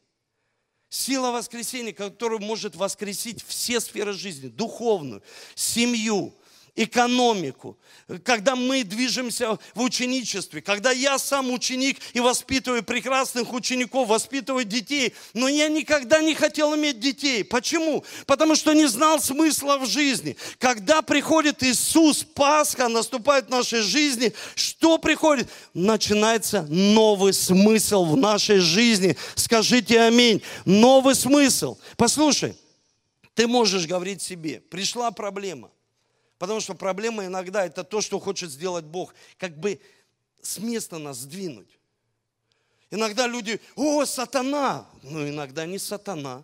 Сила 0.89 1.31
воскресения, 1.31 1.95
которая 1.95 2.39
может 2.39 2.77
воскресить 2.77 3.43
все 3.47 3.81
сферы 3.81 4.13
жизни, 4.13 4.49
духовную, 4.49 5.23
семью, 5.55 6.35
экономику, 6.75 7.79
когда 8.25 8.57
мы 8.57 8.83
движемся 8.83 9.59
в 9.75 9.83
ученичестве, 9.83 10.63
когда 10.63 10.91
я 10.91 11.19
сам 11.19 11.51
ученик 11.51 11.99
и 12.15 12.21
воспитываю 12.21 12.83
прекрасных 12.83 13.53
учеников, 13.53 14.09
воспитываю 14.09 14.65
детей, 14.65 15.15
но 15.35 15.49
я 15.49 15.69
никогда 15.69 16.23
не 16.23 16.35
хотел 16.35 16.75
иметь 16.75 16.99
детей. 16.99 17.45
Почему? 17.45 18.05
Потому 18.27 18.55
что 18.55 18.73
не 18.73 18.87
знал 18.87 19.21
смысла 19.21 19.77
в 19.77 19.87
жизни. 19.87 20.37
Когда 20.59 21.03
приходит 21.03 21.63
Иисус, 21.63 22.25
Пасха 22.25 22.89
наступает 22.89 23.47
в 23.47 23.51
нашей 23.51 23.83
жизни, 23.83 24.33
что 24.55 24.97
приходит? 24.97 25.51
Начинается 25.75 26.63
новый 26.63 27.35
смысл 27.35 28.05
в 28.07 28.17
нашей 28.17 28.59
жизни. 28.59 29.17
Скажите 29.35 30.01
аминь. 30.01 30.43
Новый 30.65 31.15
смысл. 31.15 31.77
Послушай, 31.99 32.57
ты 33.35 33.47
можешь 33.47 33.87
говорить 33.87 34.23
себе, 34.23 34.61
пришла 34.71 35.11
проблема– 35.11 35.71
Потому 36.43 36.59
что 36.59 36.75
проблема 36.75 37.25
иногда 37.25 37.65
это 37.65 37.85
то, 37.85 38.01
что 38.01 38.19
хочет 38.19 38.51
сделать 38.51 38.85
Бог, 38.85 39.15
как 39.39 39.57
бы 39.57 39.79
с 40.43 40.59
места 40.59 40.99
нас 40.99 41.19
сдвинуть. 41.19 41.79
Иногда 42.91 43.29
люди, 43.29 43.61
о, 43.77 44.05
сатана. 44.05 44.85
Ну, 45.05 45.29
иногда 45.29 45.67
не 45.67 45.79
сатана. 45.79 46.43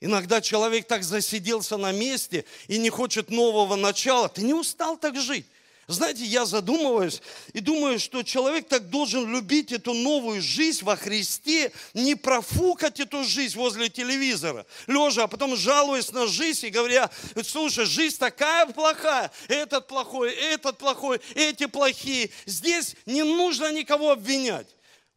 Иногда 0.00 0.40
человек 0.40 0.88
так 0.88 1.02
засиделся 1.02 1.76
на 1.76 1.92
месте 1.92 2.46
и 2.68 2.78
не 2.78 2.88
хочет 2.88 3.28
нового 3.28 3.76
начала. 3.76 4.30
Ты 4.30 4.44
не 4.44 4.54
устал 4.54 4.96
так 4.96 5.14
жить. 5.20 5.44
Знаете, 5.90 6.24
я 6.24 6.46
задумываюсь 6.46 7.20
и 7.52 7.58
думаю, 7.58 7.98
что 7.98 8.22
человек 8.22 8.68
так 8.68 8.90
должен 8.90 9.30
любить 9.30 9.72
эту 9.72 9.92
новую 9.92 10.40
жизнь 10.40 10.84
во 10.84 10.94
Христе, 10.94 11.72
не 11.94 12.14
профукать 12.14 13.00
эту 13.00 13.24
жизнь 13.24 13.56
возле 13.56 13.88
телевизора, 13.88 14.66
лежа, 14.86 15.24
а 15.24 15.26
потом 15.26 15.56
жалуясь 15.56 16.12
на 16.12 16.28
жизнь 16.28 16.66
и 16.66 16.70
говоря, 16.70 17.10
слушай, 17.44 17.86
жизнь 17.86 18.18
такая 18.18 18.66
плохая, 18.66 19.32
этот 19.48 19.88
плохой, 19.88 20.32
этот 20.32 20.78
плохой, 20.78 21.20
эти 21.34 21.66
плохие. 21.66 22.30
Здесь 22.46 22.94
не 23.04 23.24
нужно 23.24 23.72
никого 23.72 24.12
обвинять. 24.12 24.68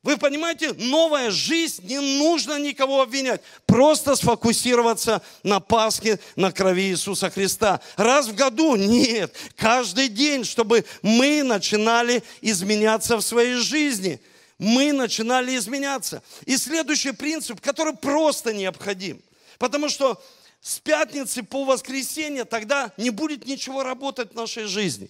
Вы 0.04 0.18
понимаете, 0.18 0.74
новая 0.74 1.32
жизнь, 1.32 1.88
не 1.88 2.00
нужно 2.00 2.60
никого 2.60 3.02
обвинять. 3.02 3.42
Просто 3.66 4.18
сфокусироваться 4.18 5.22
на 5.44 5.62
Пасхе, 5.62 6.20
на 6.36 6.52
крови 6.52 6.90
Иисуса 6.90 7.30
Христа. 7.30 7.80
Раз 7.96 8.28
в 8.28 8.36
году? 8.36 8.76
Нет. 8.76 9.34
Каждый 9.56 10.10
день, 10.10 10.44
чтобы 10.44 10.84
мы 11.02 11.42
начинали 11.42 12.22
изменяться 12.42 13.16
в 13.16 13.22
своей 13.22 13.56
жизни. 13.56 14.20
Мы 14.58 14.92
начинали 14.92 15.56
изменяться. 15.56 16.22
И 16.46 16.58
следующий 16.58 17.14
принцип, 17.14 17.62
который 17.62 17.96
просто 17.96 18.54
необходим. 18.54 19.22
Потому 19.58 19.88
что 19.88 20.22
с 20.60 20.80
пятницы 20.80 21.44
по 21.44 21.64
воскресенье, 21.64 22.44
тогда 22.44 22.92
не 22.98 23.10
будет 23.10 23.46
ничего 23.46 23.84
работать 23.84 24.34
в 24.34 24.36
нашей 24.36 24.66
жизни. 24.66 25.10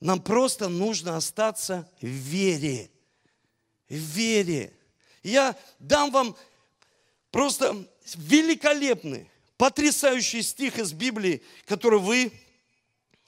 Нам 0.00 0.20
просто 0.20 0.68
нужно 0.68 1.16
остаться 1.16 1.88
в 2.00 2.06
вере. 2.06 2.91
В 3.92 3.94
вере. 3.94 4.72
Я 5.22 5.54
дам 5.78 6.10
вам 6.10 6.34
просто 7.30 7.86
великолепный, 8.14 9.30
потрясающий 9.58 10.40
стих 10.40 10.78
из 10.78 10.94
Библии, 10.94 11.42
который 11.66 11.98
вы 11.98 12.32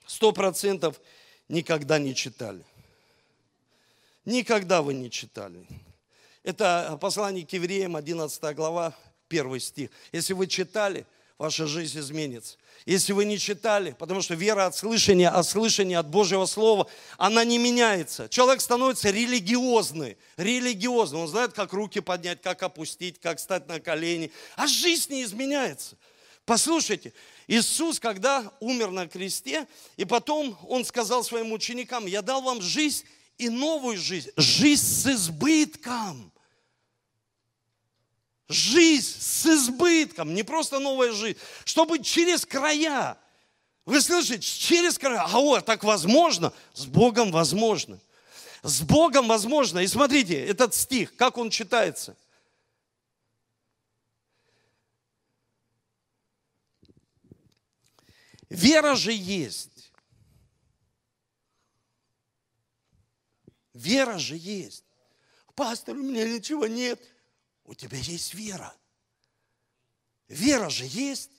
сто 0.07 0.33
процентов 0.33 0.99
никогда 1.49 1.99
не 1.99 2.15
читали. 2.15 2.65
Никогда 4.25 4.81
вы 4.81 4.95
не 4.95 5.11
читали. 5.11 5.67
Это 6.43 6.97
послание 6.99 7.45
к 7.47 7.53
евреям, 7.53 7.95
11 7.95 8.57
глава, 8.57 8.97
1 9.29 9.61
стих. 9.61 9.91
Если 10.13 10.33
вы 10.33 10.47
читали, 10.47 11.05
ваша 11.39 11.67
жизнь 11.67 11.99
изменится. 11.99 12.57
Если 12.87 13.13
вы 13.13 13.25
не 13.25 13.39
читали, 13.39 13.97
потому 13.99 14.21
что 14.21 14.35
вера 14.35 14.67
от 14.67 14.77
слышания, 14.77 15.31
а 15.31 15.43
слышание 15.43 15.99
от 15.99 16.09
Божьего 16.09 16.45
Слова, 16.47 16.87
она 17.17 17.45
не 17.45 17.59
меняется. 17.59 18.29
Человек 18.29 18.61
становится 18.61 19.11
религиозный, 19.11 20.19
религиозный. 20.37 21.21
Он 21.21 21.29
знает, 21.29 21.55
как 21.55 21.73
руки 21.73 22.01
поднять, 22.01 22.43
как 22.43 22.63
опустить, 22.63 23.21
как 23.21 23.41
стать 23.41 23.67
на 23.69 23.81
колени. 23.81 24.31
А 24.57 24.67
жизнь 24.67 25.13
не 25.13 25.23
изменяется. 25.23 25.97
Послушайте, 26.45 27.15
Иисус, 27.47 27.99
когда 27.99 28.53
умер 28.61 28.91
на 28.91 29.09
кресте, 29.09 29.67
и 29.97 30.05
потом 30.05 30.59
Он 30.69 30.85
сказал 30.85 31.25
своим 31.25 31.53
ученикам, 31.53 32.05
я 32.07 32.21
дал 32.21 32.43
вам 32.43 32.61
жизнь 32.61 33.07
и 33.39 33.49
новую 33.49 33.97
жизнь, 33.97 34.31
жизнь 34.37 34.85
с 34.85 35.07
избытком. 35.07 36.34
Жизнь 38.49 39.21
с 39.21 39.47
избытком, 39.47 40.35
не 40.35 40.43
просто 40.43 40.79
новая 40.79 41.13
жизнь, 41.13 41.39
чтобы 41.65 41.99
через 42.03 42.45
края. 42.45 43.17
Вы 43.87 44.01
слышите, 44.01 44.41
через 44.41 44.99
края. 44.99 45.23
А 45.23 45.41
вот 45.41 45.65
так 45.65 45.83
возможно? 45.85 46.53
С 46.75 46.87
Богом 46.87 47.33
возможно. 47.33 47.99
С 48.63 48.83
Богом 48.83 49.29
возможно. 49.29 49.79
И 49.81 49.87
смотрите, 49.87 50.43
этот 50.47 50.75
стих, 50.75 51.17
как 51.17 51.39
он 51.39 51.51
читается. 51.51 52.17
Вера 58.49 58.95
же 58.95 59.13
есть. 59.13 59.93
Вера 63.73 64.19
же 64.19 64.37
есть. 64.37 64.85
Пастор, 65.55 65.97
у 65.97 66.03
меня 66.03 66.29
ничего 66.29 66.67
нет. 66.67 67.01
У 67.65 67.75
тебя 67.75 67.99
есть 67.99 68.35
вера. 68.35 68.75
Вера 70.29 70.69
же 70.69 70.85
есть. 70.87 71.31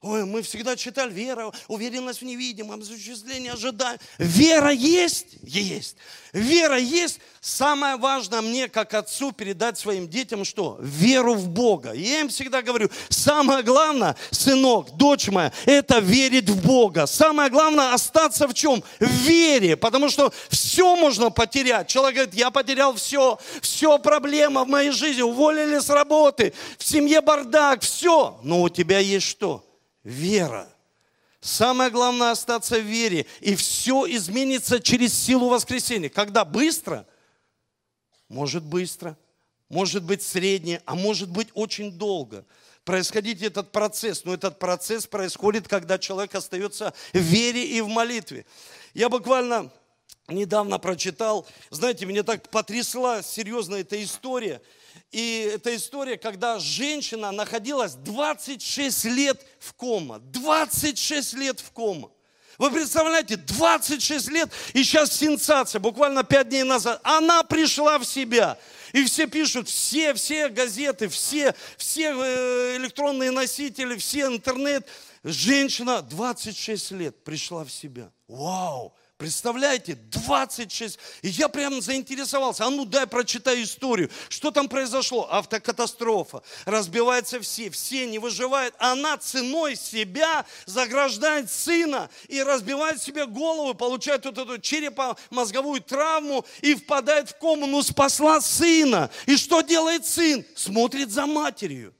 Ой, 0.00 0.24
мы 0.24 0.42
всегда 0.42 0.76
читали 0.76 1.12
вера, 1.12 1.50
уверенность 1.66 2.20
в 2.20 2.24
невидимом, 2.24 2.80
осуществление 2.80 3.54
ожидания. 3.54 3.98
Вера 4.18 4.70
есть? 4.70 5.38
Есть. 5.42 5.96
Вера 6.32 6.78
есть. 6.78 7.18
Самое 7.40 7.96
важное 7.96 8.40
мне, 8.40 8.68
как 8.68 8.94
отцу, 8.94 9.32
передать 9.32 9.76
своим 9.76 10.08
детям 10.08 10.44
что? 10.44 10.78
Веру 10.80 11.34
в 11.34 11.48
Бога. 11.48 11.92
Я 11.94 12.20
им 12.20 12.28
всегда 12.28 12.62
говорю, 12.62 12.90
самое 13.08 13.64
главное, 13.64 14.14
сынок, 14.30 14.96
дочь 14.96 15.28
моя, 15.30 15.52
это 15.66 15.98
верить 15.98 16.48
в 16.48 16.64
Бога. 16.64 17.06
Самое 17.06 17.50
главное, 17.50 17.92
остаться 17.92 18.46
в 18.46 18.54
чем? 18.54 18.84
В 19.00 19.04
вере. 19.04 19.76
Потому 19.76 20.10
что 20.10 20.32
все 20.48 20.94
можно 20.94 21.30
потерять. 21.30 21.88
Человек 21.88 22.14
говорит, 22.14 22.34
я 22.34 22.52
потерял 22.52 22.94
все. 22.94 23.36
Все 23.62 23.98
проблема 23.98 24.62
в 24.62 24.68
моей 24.68 24.92
жизни. 24.92 25.22
Уволили 25.22 25.80
с 25.80 25.90
работы. 25.90 26.52
В 26.78 26.84
семье 26.84 27.20
бардак. 27.20 27.82
Все. 27.82 28.38
Но 28.44 28.62
у 28.62 28.68
тебя 28.68 29.00
есть 29.00 29.26
что? 29.26 29.64
Вера. 30.04 30.68
Самое 31.40 31.90
главное 31.90 32.32
остаться 32.32 32.78
в 32.78 32.84
вере, 32.84 33.26
и 33.40 33.54
все 33.54 34.06
изменится 34.06 34.80
через 34.80 35.14
силу 35.14 35.48
воскресения. 35.48 36.08
Когда 36.08 36.44
быстро, 36.44 37.06
может 38.28 38.64
быстро, 38.64 39.16
может 39.68 40.02
быть 40.02 40.22
среднее, 40.22 40.82
а 40.84 40.94
может 40.94 41.30
быть 41.30 41.48
очень 41.54 41.92
долго 41.92 42.44
происходить 42.84 43.42
этот 43.42 43.70
процесс. 43.70 44.24
Но 44.24 44.34
этот 44.34 44.58
процесс 44.58 45.06
происходит, 45.06 45.68
когда 45.68 45.98
человек 45.98 46.34
остается 46.34 46.92
в 47.12 47.18
вере 47.18 47.64
и 47.64 47.80
в 47.80 47.88
молитве. 47.88 48.44
Я 48.94 49.08
буквально 49.08 49.70
недавно 50.26 50.78
прочитал, 50.78 51.46
знаете, 51.70 52.04
меня 52.04 52.24
так 52.24 52.48
потрясла 52.50 53.22
серьезно 53.22 53.76
эта 53.76 54.02
история– 54.02 54.60
и 55.10 55.50
это 55.54 55.74
история, 55.74 56.16
когда 56.16 56.58
женщина 56.58 57.32
находилась 57.32 57.94
26 57.94 59.04
лет 59.06 59.44
в 59.58 59.72
кома. 59.74 60.18
26 60.18 61.34
лет 61.34 61.60
в 61.60 61.70
кома. 61.72 62.10
Вы 62.58 62.72
представляете, 62.72 63.36
26 63.36 64.28
лет, 64.30 64.50
и 64.72 64.82
сейчас 64.82 65.16
сенсация, 65.16 65.78
буквально 65.78 66.24
5 66.24 66.48
дней 66.48 66.64
назад, 66.64 67.00
она 67.04 67.44
пришла 67.44 67.98
в 67.98 68.04
себя. 68.04 68.58
И 68.92 69.04
все 69.04 69.28
пишут, 69.28 69.68
все, 69.68 70.12
все 70.14 70.48
газеты, 70.48 71.08
все, 71.08 71.54
все 71.76 72.10
э, 72.10 72.76
электронные 72.78 73.30
носители, 73.30 73.96
все 73.96 74.26
интернет. 74.26 74.88
Женщина 75.22 76.02
26 76.02 76.90
лет 76.92 77.22
пришла 77.22 77.64
в 77.64 77.70
себя. 77.70 78.10
Вау! 78.26 78.92
Представляете, 79.18 79.96
26. 80.12 80.96
И 81.22 81.28
я 81.30 81.48
прямо 81.48 81.80
заинтересовался. 81.80 82.64
А 82.64 82.70
ну 82.70 82.84
дай 82.84 83.04
прочитай 83.04 83.64
историю. 83.64 84.10
Что 84.28 84.52
там 84.52 84.68
произошло? 84.68 85.28
Автокатастрофа. 85.28 86.44
Разбиваются 86.66 87.40
все. 87.40 87.68
Все 87.68 88.06
не 88.06 88.20
выживают. 88.20 88.76
Она 88.78 89.16
ценой 89.16 89.74
себя 89.74 90.46
заграждает 90.66 91.50
сына 91.50 92.08
и 92.28 92.40
разбивает 92.40 93.02
себе 93.02 93.26
голову, 93.26 93.74
получает 93.74 94.24
вот 94.24 94.38
эту 94.38 94.60
черепно-мозговую 94.60 95.80
травму 95.80 96.46
и 96.60 96.76
впадает 96.76 97.30
в 97.30 97.38
кому. 97.38 97.66
Ну 97.66 97.82
спасла 97.82 98.40
сына. 98.40 99.10
И 99.26 99.36
что 99.36 99.62
делает 99.62 100.06
сын? 100.06 100.46
Смотрит 100.54 101.10
за 101.10 101.26
матерью. 101.26 101.92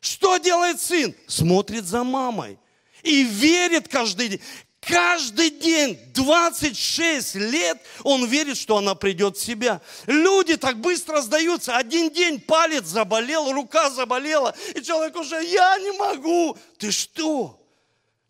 Что 0.00 0.38
делает 0.38 0.80
сын? 0.80 1.14
Смотрит 1.26 1.84
за 1.84 2.04
мамой 2.04 2.58
и 3.02 3.22
верит 3.22 3.88
каждый 3.88 4.28
день. 4.28 4.40
Каждый 4.80 5.50
день, 5.50 5.98
26 6.14 7.34
лет, 7.34 7.78
он 8.04 8.26
верит, 8.26 8.56
что 8.56 8.78
она 8.78 8.94
придет 8.94 9.36
в 9.36 9.44
себя. 9.44 9.80
Люди 10.06 10.56
так 10.56 10.80
быстро 10.80 11.20
сдаются. 11.20 11.76
Один 11.76 12.10
день 12.10 12.40
палец 12.40 12.86
заболел, 12.86 13.52
рука 13.52 13.90
заболела, 13.90 14.54
и 14.74 14.80
человек 14.80 15.16
уже, 15.16 15.42
я 15.44 15.78
не 15.78 15.92
могу. 15.92 16.56
Ты 16.78 16.90
что? 16.90 17.58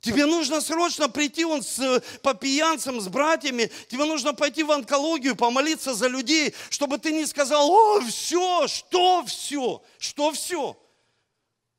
Тебе 0.00 0.26
нужно 0.26 0.60
срочно 0.60 1.08
прийти 1.08 1.44
он 1.44 1.62
с, 1.62 2.02
по 2.22 2.32
пьянцам, 2.32 3.00
с 3.00 3.08
братьями. 3.08 3.70
Тебе 3.88 4.04
нужно 4.04 4.32
пойти 4.32 4.62
в 4.62 4.70
онкологию, 4.70 5.36
помолиться 5.36 5.92
за 5.92 6.06
людей, 6.06 6.54
чтобы 6.70 6.98
ты 6.98 7.12
не 7.12 7.26
сказал, 7.26 7.68
о, 7.70 8.00
все, 8.00 8.66
что 8.68 9.24
все, 9.26 9.82
что 9.98 10.32
все. 10.32 10.76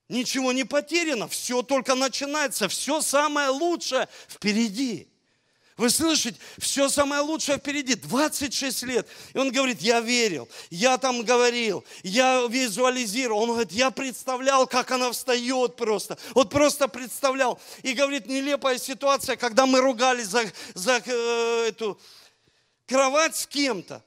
Ничего 0.09 0.51
не 0.51 0.63
потеряно, 0.63 1.27
все 1.27 1.61
только 1.61 1.93
начинается, 1.93 2.67
все 2.67 2.99
самое 2.99 3.49
лучшее 3.49 4.09
впереди. 4.27 5.07
Вы 5.77 5.91
слышите, 5.91 6.37
все 6.57 6.89
самое 6.89 7.21
лучшее 7.21 7.59
впереди, 7.59 7.93
26 7.93 8.83
лет. 8.83 9.07
И 9.33 9.37
он 9.37 9.51
говорит, 9.51 9.81
я 9.81 10.01
верил, 10.01 10.49
я 10.71 10.97
там 10.97 11.21
говорил, 11.21 11.85
я 12.03 12.45
визуализировал. 12.49 13.43
Он 13.43 13.49
говорит, 13.51 13.71
я 13.71 13.89
представлял, 13.91 14.67
как 14.67 14.91
она 14.91 15.09
встает 15.11 15.77
просто. 15.77 16.17
Вот 16.33 16.49
просто 16.49 16.89
представлял. 16.89 17.61
И 17.83 17.93
говорит, 17.93 18.25
нелепая 18.25 18.77
ситуация, 18.77 19.37
когда 19.37 19.65
мы 19.65 19.79
ругались 19.79 20.27
за, 20.27 20.51
за 20.73 21.01
э, 21.05 21.67
эту 21.69 21.97
кровать 22.85 23.37
с 23.37 23.47
кем-то. 23.47 24.03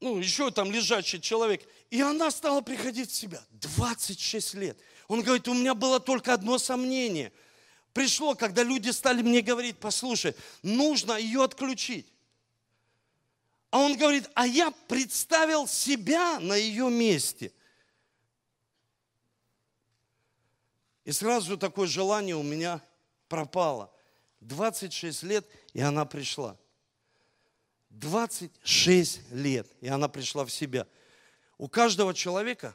Ну, 0.00 0.18
еще 0.18 0.50
там 0.50 0.72
лежачий 0.72 1.20
человек– 1.20 1.62
и 1.90 2.00
она 2.00 2.30
стала 2.30 2.60
приходить 2.60 3.10
в 3.10 3.14
себя. 3.14 3.42
26 3.52 4.54
лет. 4.54 4.78
Он 5.06 5.22
говорит, 5.22 5.48
у 5.48 5.54
меня 5.54 5.74
было 5.74 6.00
только 6.00 6.34
одно 6.34 6.58
сомнение. 6.58 7.32
Пришло, 7.94 8.34
когда 8.34 8.62
люди 8.62 8.90
стали 8.90 9.22
мне 9.22 9.40
говорить, 9.40 9.78
послушай, 9.78 10.34
нужно 10.62 11.14
ее 11.14 11.42
отключить. 11.42 12.12
А 13.70 13.80
он 13.80 13.96
говорит, 13.96 14.28
а 14.34 14.46
я 14.46 14.70
представил 14.70 15.66
себя 15.66 16.38
на 16.40 16.54
ее 16.54 16.90
месте. 16.90 17.52
И 21.04 21.12
сразу 21.12 21.56
такое 21.56 21.86
желание 21.86 22.36
у 22.36 22.42
меня 22.42 22.82
пропало. 23.28 23.90
26 24.40 25.22
лет, 25.22 25.46
и 25.72 25.80
она 25.80 26.04
пришла. 26.04 26.56
26 27.88 29.32
лет, 29.32 29.66
и 29.80 29.88
она 29.88 30.08
пришла 30.08 30.44
в 30.44 30.50
себя– 30.50 30.86
у 31.58 31.68
каждого 31.68 32.14
человека, 32.14 32.74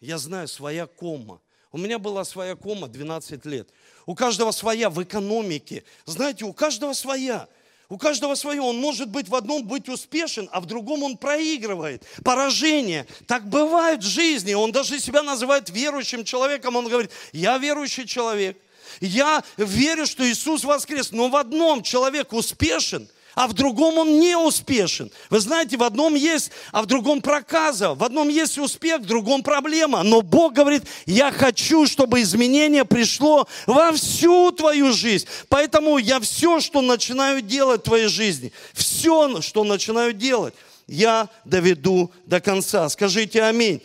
я 0.00 0.18
знаю, 0.18 0.48
своя 0.48 0.86
кома. 0.86 1.40
У 1.72 1.78
меня 1.78 1.98
была 1.98 2.24
своя 2.24 2.56
кома 2.56 2.88
12 2.88 3.44
лет. 3.46 3.68
У 4.04 4.14
каждого 4.14 4.50
своя 4.50 4.90
в 4.90 5.02
экономике. 5.02 5.84
Знаете, 6.04 6.44
у 6.44 6.52
каждого 6.52 6.92
своя. 6.92 7.48
У 7.88 7.98
каждого 7.98 8.34
свое. 8.34 8.60
Он 8.60 8.78
может 8.78 9.08
быть 9.10 9.28
в 9.28 9.34
одном 9.34 9.64
быть 9.64 9.88
успешен, 9.88 10.48
а 10.52 10.60
в 10.60 10.66
другом 10.66 11.02
он 11.02 11.16
проигрывает. 11.16 12.04
Поражение. 12.24 13.06
Так 13.26 13.48
бывает 13.48 14.02
в 14.02 14.06
жизни. 14.06 14.54
Он 14.54 14.72
даже 14.72 14.98
себя 14.98 15.22
называет 15.22 15.70
верующим 15.70 16.24
человеком. 16.24 16.76
Он 16.76 16.88
говорит, 16.88 17.10
я 17.32 17.58
верующий 17.58 18.06
человек. 18.06 18.58
Я 19.00 19.44
верю, 19.56 20.06
что 20.06 20.28
Иисус 20.28 20.64
воскрес. 20.64 21.12
Но 21.12 21.28
в 21.28 21.36
одном 21.36 21.82
человек 21.82 22.32
успешен, 22.32 23.08
а 23.36 23.46
в 23.46 23.52
другом 23.52 23.98
он 23.98 24.18
не 24.18 24.34
успешен. 24.34 25.12
Вы 25.28 25.40
знаете, 25.40 25.76
в 25.76 25.82
одном 25.82 26.14
есть, 26.14 26.50
а 26.72 26.80
в 26.80 26.86
другом 26.86 27.20
проказа. 27.20 27.94
В 27.94 28.02
одном 28.02 28.30
есть 28.30 28.56
успех, 28.56 29.02
в 29.02 29.06
другом 29.06 29.42
проблема. 29.42 30.02
Но 30.02 30.22
Бог 30.22 30.54
говорит, 30.54 30.84
я 31.04 31.30
хочу, 31.30 31.86
чтобы 31.86 32.22
изменение 32.22 32.86
пришло 32.86 33.46
во 33.66 33.92
всю 33.92 34.50
твою 34.52 34.90
жизнь. 34.90 35.26
Поэтому 35.50 35.98
я 35.98 36.18
все, 36.18 36.60
что 36.60 36.80
начинаю 36.80 37.42
делать 37.42 37.82
в 37.82 37.84
твоей 37.84 38.08
жизни, 38.08 38.52
все, 38.72 39.42
что 39.42 39.64
начинаю 39.64 40.14
делать, 40.14 40.54
я 40.86 41.28
доведу 41.44 42.10
до 42.24 42.40
конца. 42.40 42.88
Скажите 42.88 43.42
аминь. 43.42 43.82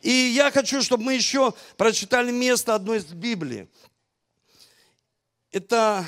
И 0.00 0.10
я 0.10 0.52
хочу, 0.52 0.80
чтобы 0.80 1.02
мы 1.02 1.14
еще 1.14 1.54
прочитали 1.76 2.30
место 2.30 2.76
одной 2.76 2.98
из 2.98 3.06
Библии. 3.06 3.66
Это 5.50 6.04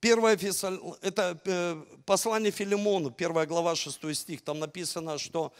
Первое 0.00 0.36
это 0.36 1.40
э, 1.44 1.84
послание 2.06 2.52
Филимону, 2.52 3.10
первая 3.10 3.46
глава, 3.46 3.74
шестой 3.74 4.14
стих. 4.14 4.42
Там 4.42 4.60
написано, 4.60 5.18
что 5.18 5.52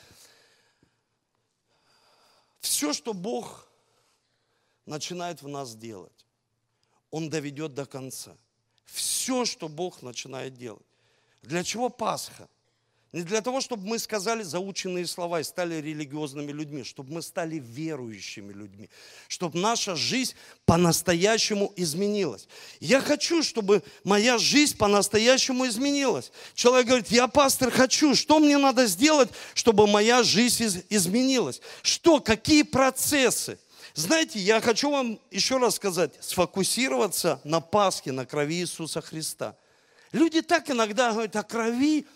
все, 2.60 2.92
что 2.92 3.12
Бог 3.12 3.68
начинает 4.86 5.42
в 5.42 5.48
нас 5.48 5.74
делать, 5.74 6.26
Он 7.10 7.28
доведет 7.28 7.74
до 7.74 7.84
конца. 7.84 8.36
Все, 8.84 9.44
что 9.44 9.68
Бог 9.68 10.02
начинает 10.02 10.54
делать. 10.54 10.86
Для 11.42 11.64
чего 11.64 11.88
Пасха? 11.88 12.48
Не 13.12 13.22
для 13.22 13.40
того, 13.40 13.62
чтобы 13.62 13.86
мы 13.86 13.98
сказали 13.98 14.42
заученные 14.42 15.06
слова 15.06 15.40
и 15.40 15.44
стали 15.44 15.76
религиозными 15.76 16.52
людьми, 16.52 16.84
чтобы 16.84 17.14
мы 17.14 17.22
стали 17.22 17.58
верующими 17.58 18.52
людьми, 18.52 18.90
чтобы 19.28 19.58
наша 19.58 19.96
жизнь 19.96 20.34
по-настоящему 20.66 21.72
изменилась. 21.74 22.48
Я 22.80 23.00
хочу, 23.00 23.42
чтобы 23.42 23.82
моя 24.04 24.36
жизнь 24.36 24.76
по-настоящему 24.76 25.66
изменилась. 25.66 26.30
Человек 26.54 26.86
говорит, 26.86 27.08
я 27.10 27.28
пастор 27.28 27.70
хочу, 27.70 28.14
что 28.14 28.40
мне 28.40 28.58
надо 28.58 28.84
сделать, 28.86 29.30
чтобы 29.54 29.86
моя 29.86 30.22
жизнь 30.22 30.84
изменилась? 30.90 31.62
Что, 31.80 32.20
какие 32.20 32.62
процессы? 32.62 33.58
Знаете, 33.94 34.38
я 34.38 34.60
хочу 34.60 34.90
вам 34.90 35.18
еще 35.30 35.56
раз 35.56 35.76
сказать, 35.76 36.12
сфокусироваться 36.20 37.40
на 37.42 37.60
Пасхе, 37.60 38.12
на 38.12 38.26
крови 38.26 38.56
Иисуса 38.56 39.00
Христа. 39.00 39.56
Люди 40.12 40.40
так 40.40 40.70
иногда 40.70 41.12
говорят 41.12 41.36
о 41.36 41.42
крови, 41.42 42.06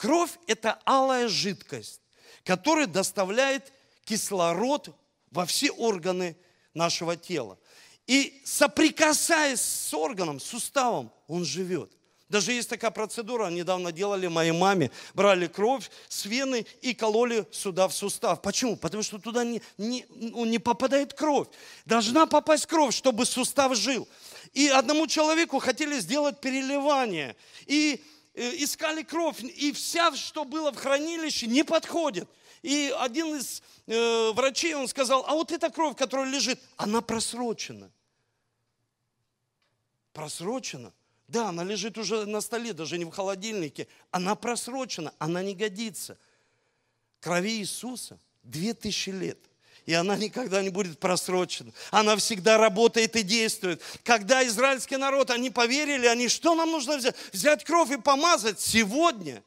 Кровь– 0.00 0.30
это 0.46 0.78
алая 0.86 1.28
жидкость, 1.28 2.00
которая 2.42 2.86
доставляет 2.86 3.70
кислород 4.04 4.96
во 5.30 5.44
все 5.44 5.70
органы 5.72 6.38
нашего 6.72 7.18
тела. 7.18 7.58
И 8.06 8.40
соприкасаясь 8.46 9.60
с 9.60 9.92
органом, 9.92 10.40
с 10.40 10.44
суставом, 10.44 11.12
он 11.28 11.44
живет. 11.44 11.92
Даже 12.30 12.52
есть 12.52 12.70
такая 12.70 12.90
процедура, 12.90 13.48
недавно 13.48 13.92
делали 13.92 14.26
моей 14.26 14.52
маме, 14.52 14.90
брали 15.12 15.48
кровь 15.48 15.90
с 16.08 16.24
вены 16.24 16.64
и 16.80 16.94
кололи 16.94 17.44
сюда 17.50 17.86
в 17.86 17.92
сустав. 17.92 18.40
Почему? 18.40 18.76
Потому 18.76 19.02
что 19.02 19.18
туда 19.18 19.44
не, 19.44 19.60
не, 19.76 20.06
ну, 20.08 20.46
не 20.46 20.58
попадает 20.58 21.12
кровь. 21.12 21.48
Должна 21.84 22.24
попасть 22.24 22.64
кровь, 22.64 22.94
чтобы 22.94 23.26
сустав 23.26 23.76
жил. 23.76 24.08
И 24.54 24.66
одному 24.68 25.06
человеку 25.06 25.58
хотели 25.58 26.00
сделать 26.00 26.40
переливание. 26.40 27.36
И 27.66 28.02
искали 28.34 29.02
кровь, 29.02 29.42
и 29.42 29.72
вся, 29.72 30.14
что 30.16 30.44
было 30.44 30.72
в 30.72 30.76
хранилище, 30.76 31.46
не 31.46 31.64
подходит. 31.64 32.28
И 32.62 32.94
один 32.98 33.36
из 33.36 33.62
э, 33.86 34.32
врачей, 34.32 34.74
он 34.74 34.86
сказал, 34.86 35.24
а 35.26 35.34
вот 35.34 35.50
эта 35.50 35.70
кровь, 35.70 35.96
которая 35.96 36.30
лежит, 36.30 36.60
она 36.76 37.00
просрочена. 37.00 37.90
Просрочена? 40.12 40.92
Да, 41.28 41.48
она 41.48 41.64
лежит 41.64 41.96
уже 41.96 42.26
на 42.26 42.40
столе, 42.40 42.72
даже 42.72 42.98
не 42.98 43.04
в 43.04 43.10
холодильнике. 43.10 43.88
Она 44.10 44.34
просрочена, 44.34 45.14
она 45.18 45.42
не 45.42 45.54
годится. 45.54 46.18
Крови 47.20 47.58
Иисуса 47.58 48.18
две 48.42 48.74
тысячи 48.74 49.10
лет 49.10 49.38
и 49.86 49.92
она 49.92 50.16
никогда 50.16 50.62
не 50.62 50.70
будет 50.70 50.98
просрочена. 50.98 51.72
Она 51.90 52.16
всегда 52.16 52.58
работает 52.58 53.16
и 53.16 53.22
действует. 53.22 53.82
Когда 54.04 54.46
израильский 54.46 54.96
народ, 54.96 55.30
они 55.30 55.50
поверили, 55.50 56.06
они, 56.06 56.28
что 56.28 56.54
нам 56.54 56.70
нужно 56.70 56.96
взять? 56.96 57.16
Взять 57.32 57.64
кровь 57.64 57.90
и 57.90 57.96
помазать 57.96 58.60
сегодня. 58.60 59.42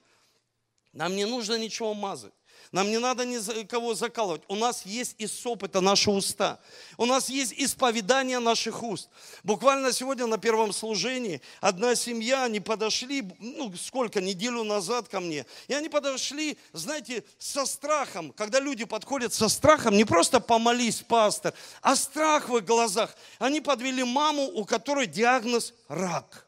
Нам 0.92 1.16
не 1.16 1.26
нужно 1.26 1.58
ничего 1.58 1.94
мазать. 1.94 2.34
Нам 2.74 2.90
не 2.90 2.98
надо 2.98 3.24
никого 3.24 3.94
закалывать. 3.94 4.42
У 4.48 4.56
нас 4.56 4.84
есть 4.84 5.14
иссоп, 5.20 5.64
это 5.64 5.80
наши 5.80 6.10
уста. 6.10 6.60
У 6.98 7.06
нас 7.06 7.30
есть 7.30 7.54
исповедание 7.56 8.40
наших 8.40 8.82
уст. 8.82 9.10
Буквально 9.44 9.94
сегодня 9.94 10.26
на 10.26 10.40
первом 10.40 10.74
служении 10.74 11.40
одна 11.62 11.94
семья, 11.94 12.46
они 12.46 12.60
подошли, 12.60 13.32
ну 13.38 13.72
сколько, 13.78 14.22
неделю 14.22 14.64
назад 14.64 15.08
ко 15.08 15.20
мне. 15.20 15.46
И 15.68 15.74
они 15.76 15.88
подошли, 15.88 16.58
знаете, 16.72 17.24
со 17.38 17.68
страхом. 17.68 18.32
Когда 18.32 18.60
люди 18.60 18.86
подходят 18.86 19.36
со 19.36 19.50
страхом, 19.50 19.96
не 19.96 20.04
просто 20.04 20.40
помолись, 20.40 21.04
пастор, 21.04 21.54
а 21.84 21.96
страх 21.96 22.50
в 22.50 22.58
их 22.58 22.66
глазах. 22.66 23.16
Они 23.38 23.62
подвели 23.62 24.04
маму, 24.04 24.46
у 24.46 24.66
которой 24.66 25.06
диагноз 25.06 25.76
рак. 25.90 26.48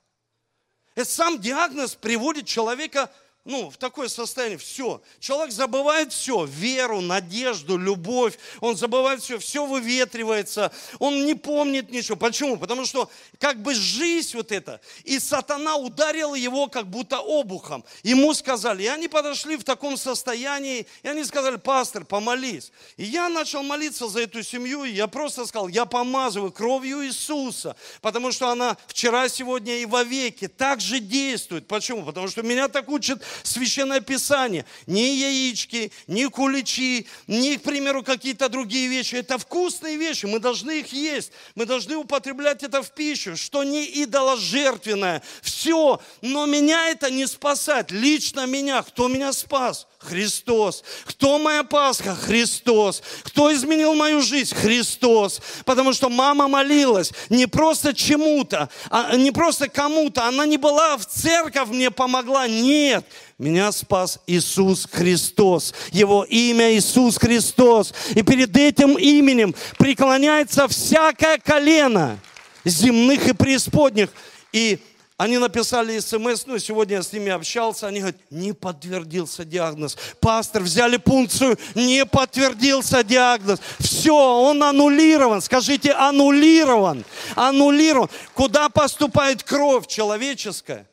И 0.95 1.03
сам 1.03 1.39
диагноз 1.39 1.93
приводит 1.93 2.47
человека 2.47 3.11
ну, 3.45 3.69
в 3.69 3.77
такое 3.77 4.07
состояние, 4.07 4.57
все. 4.57 5.01
Человек 5.19 5.53
забывает 5.53 6.11
все, 6.11 6.45
веру, 6.45 6.99
надежду, 6.99 7.77
любовь, 7.77 8.39
он 8.59 8.75
забывает 8.75 9.21
все, 9.21 9.37
все 9.37 9.67
выветривается, 9.67 10.71
он 10.97 11.25
не 11.27 11.35
помнит 11.35 11.91
ничего. 11.91 12.17
Почему? 12.17 12.57
Потому 12.57 12.85
что 12.85 13.07
как 13.39 13.61
бы 13.61 13.75
жизнь 13.75 14.35
вот 14.35 14.51
эта, 14.51 14.81
и 15.03 15.19
сатана 15.19 15.75
ударил 15.75 16.33
его 16.33 16.67
как 16.67 16.87
будто 16.87 17.19
обухом. 17.19 17.85
Ему 18.01 18.33
сказали, 18.33 18.83
и 18.83 18.87
они 18.87 19.07
подошли 19.07 19.57
в 19.57 19.63
таком 19.63 19.95
состоянии, 19.95 20.87
и 21.03 21.07
они 21.07 21.23
сказали, 21.23 21.57
пастор, 21.57 22.03
помолись. 22.03 22.71
И 22.97 23.03
я 23.03 23.29
начал 23.29 23.61
молиться 23.61 24.07
за 24.07 24.21
эту 24.21 24.41
семью, 24.41 24.85
и 24.85 24.91
я 24.91 25.05
просто 25.05 25.45
сказал, 25.45 25.67
я 25.67 25.85
помазываю 25.85 26.51
кровью 26.51 27.05
Иисуса, 27.05 27.75
потому 28.01 28.31
что 28.31 28.49
она 28.49 28.75
вчера, 28.87 29.29
сегодня 29.29 29.77
и 29.77 29.85
вовеки 29.85 30.47
так 30.47 30.81
же 30.81 30.99
действует. 30.99 31.67
Почему? 31.67 32.03
Потому 32.03 32.27
что 32.27 32.41
меня 32.41 32.69
так 32.69 32.89
учат 32.89 33.23
Священное 33.43 34.01
Писание. 34.01 34.65
Ни 34.87 34.99
яички, 34.99 35.91
ни 36.07 36.25
куличи, 36.25 37.07
ни, 37.27 37.55
к 37.55 37.63
примеру, 37.63 38.03
какие-то 38.03 38.49
другие 38.49 38.87
вещи. 38.87 39.15
Это 39.15 39.37
вкусные 39.37 39.97
вещи, 39.97 40.25
мы 40.25 40.39
должны 40.39 40.79
их 40.79 40.93
есть. 40.93 41.31
Мы 41.55 41.65
должны 41.65 41.95
употреблять 41.95 42.63
это 42.63 42.81
в 42.81 42.91
пищу, 42.91 43.35
что 43.37 43.63
не 43.63 43.85
идоложертвенное. 44.03 45.21
Все, 45.41 46.01
но 46.21 46.45
меня 46.45 46.89
это 46.89 47.09
не 47.09 47.27
спасает. 47.27 47.91
Лично 47.91 48.45
меня. 48.45 48.81
Кто 48.83 49.07
меня 49.07 49.33
спас? 49.33 49.87
Христос. 50.07 50.83
Кто 51.05 51.37
моя 51.39 51.63
Пасха? 51.63 52.15
Христос. 52.15 53.01
Кто 53.23 53.53
изменил 53.53 53.93
мою 53.93 54.21
жизнь? 54.21 54.55
Христос. 54.55 55.41
Потому 55.65 55.93
что 55.93 56.09
мама 56.09 56.47
молилась 56.47 57.11
не 57.29 57.47
просто 57.47 57.93
чему-то, 57.93 58.69
а 58.89 59.15
не 59.15 59.31
просто 59.31 59.67
кому-то. 59.67 60.27
Она 60.27 60.45
не 60.45 60.57
была 60.57 60.97
в 60.97 61.05
церковь, 61.05 61.69
мне 61.69 61.91
помогла. 61.91 62.47
Нет. 62.47 63.05
Меня 63.37 63.71
спас 63.71 64.19
Иисус 64.27 64.87
Христос. 64.89 65.73
Его 65.91 66.23
имя 66.23 66.73
Иисус 66.75 67.17
Христос. 67.17 67.93
И 68.15 68.21
перед 68.21 68.55
этим 68.55 68.97
именем 68.97 69.53
преклоняется 69.77 70.67
всякое 70.67 71.37
колено 71.37 72.17
земных 72.63 73.27
и 73.27 73.33
преисподних. 73.33 74.09
И 74.51 74.79
они 75.17 75.37
написали 75.37 75.97
смс, 75.99 76.45
ну, 76.45 76.59
сегодня 76.59 76.97
я 76.97 77.03
с 77.03 77.13
ними 77.13 77.31
общался, 77.31 77.87
они 77.87 77.99
говорят, 77.99 78.19
не 78.31 78.51
подтвердился 78.51 79.45
диагноз. 79.45 79.97
Пастор, 80.19 80.63
взяли 80.63 80.97
пункцию, 80.97 81.57
не 81.73 82.05
подтвердился 82.05 83.01
диагноз. 83.01 83.61
Все, 83.79 84.13
он 84.13 84.61
аннулирован. 84.61 85.39
Скажите, 85.39 85.93
аннулирован. 85.93 87.05
Аннулирован. 87.35 88.09
Куда 88.33 88.67
поступает 88.67 89.41
кровь 89.41 89.87
человеческая? 89.87 90.85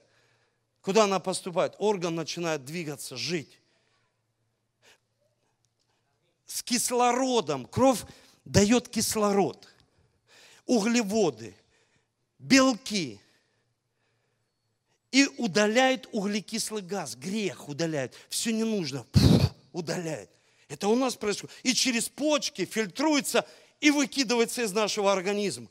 Куда 0.82 1.04
она 1.04 1.18
поступает? 1.18 1.74
Орган 1.78 2.14
начинает 2.14 2.64
двигаться, 2.64 3.16
жить. 3.16 3.58
С 6.46 6.62
кислородом. 6.62 7.66
Кровь 7.66 8.02
дает 8.44 8.88
кислород, 8.88 9.66
углеводы, 10.64 11.56
белки– 12.38 13.18
и 15.12 15.28
удаляет 15.36 16.08
углекислый 16.10 16.82
газ, 16.82 17.14
грех 17.14 17.68
удаляет. 17.68 18.14
Все 18.28 18.52
не 18.52 18.64
нужно, 18.64 19.04
Пфф, 19.12 19.52
удаляет. 19.72 20.30
Это 20.68 20.88
у 20.88 20.96
нас 20.96 21.14
происходит. 21.14 21.54
И 21.62 21.74
через 21.74 22.08
почки 22.08 22.64
фильтруется 22.64 23.46
и 23.80 23.90
выкидывается 23.90 24.62
из 24.62 24.72
нашего 24.72 25.12
организма. 25.12 25.68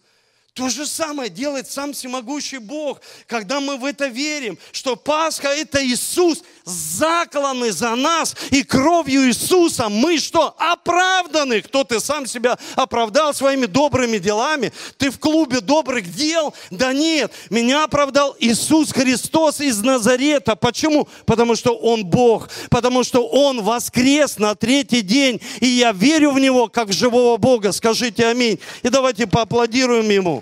То 0.54 0.68
же 0.68 0.86
самое 0.86 1.30
делает 1.30 1.72
сам 1.72 1.94
всемогущий 1.94 2.58
Бог, 2.58 3.00
когда 3.26 3.62
мы 3.62 3.78
в 3.78 3.86
это 3.86 4.08
верим, 4.08 4.58
что 4.74 4.98
Пасха– 4.98 5.48
это 5.50 5.82
Иисус, 5.86 6.44
закланный 6.66 7.72
за 7.72 7.96
нас, 7.96 8.36
и 8.50 8.62
кровью 8.62 9.30
Иисуса 9.30 9.88
мы 9.88 10.18
что? 10.18 10.54
Оправданы. 10.58 11.62
Кто 11.62 11.86
ты 11.86 12.02
сам 12.02 12.28
себя 12.28 12.60
оправдал 12.76 13.34
своими 13.34 13.66
добрыми 13.66 14.18
делами? 14.18 14.74
Ты 14.98 15.10
в 15.10 15.20
клубе 15.20 15.62
добрых 15.62 16.14
дел? 16.14 16.54
Да 16.70 16.92
нет, 16.92 17.32
меня 17.50 17.86
оправдал 17.86 18.36
Иисус 18.38 18.92
Христос 18.92 19.62
из 19.62 19.82
Назарета. 19.82 20.58
Почему? 20.58 21.08
Потому 21.26 21.56
что 21.56 21.78
Он 21.78 22.04
Бог, 22.04 22.50
потому 22.70 23.06
что 23.06 23.26
Он 23.26 23.62
воскрес 23.62 24.38
на 24.38 24.54
третий 24.56 25.02
день, 25.02 25.40
и 25.62 25.68
я 25.68 25.94
верю 25.94 26.32
в 26.32 26.40
Него, 26.40 26.68
как 26.68 26.90
в 26.90 26.94
живого 26.94 27.38
Бога. 27.38 27.72
Скажите 27.72 28.28
аминь. 28.28 28.60
И 28.84 28.90
давайте 28.90 29.28
поаплодируем 29.28 30.10
Ему. 30.10 30.41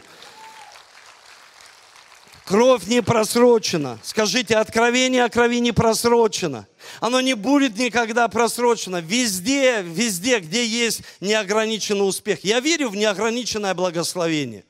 Кровь 2.49 2.88
не 2.88 3.03
просрочена. 3.03 3.99
Скажите, 4.01 4.55
откровение 4.55 5.23
о 5.23 5.29
крови 5.29 5.59
не 5.59 5.71
просрочено. 5.71 6.65
Оно 6.99 7.21
не 7.21 7.35
будет 7.35 7.77
никогда 7.77 8.27
просрочено. 8.27 9.01
Везде, 9.01 9.83
везде, 9.83 10.39
где 10.39 10.65
есть 10.65 11.03
неограниченный 11.19 12.07
успех. 12.07 12.43
Я 12.43 12.59
верю 12.59 12.89
в 12.89 12.95
неограниченное 12.95 13.75
благословение. 13.75 14.65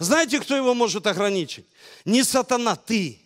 Знаете, 0.00 0.40
кто 0.40 0.56
его 0.56 0.74
может 0.74 1.06
ограничить? 1.06 1.64
Не 2.04 2.24
сатана, 2.24 2.74
ты. 2.74 3.20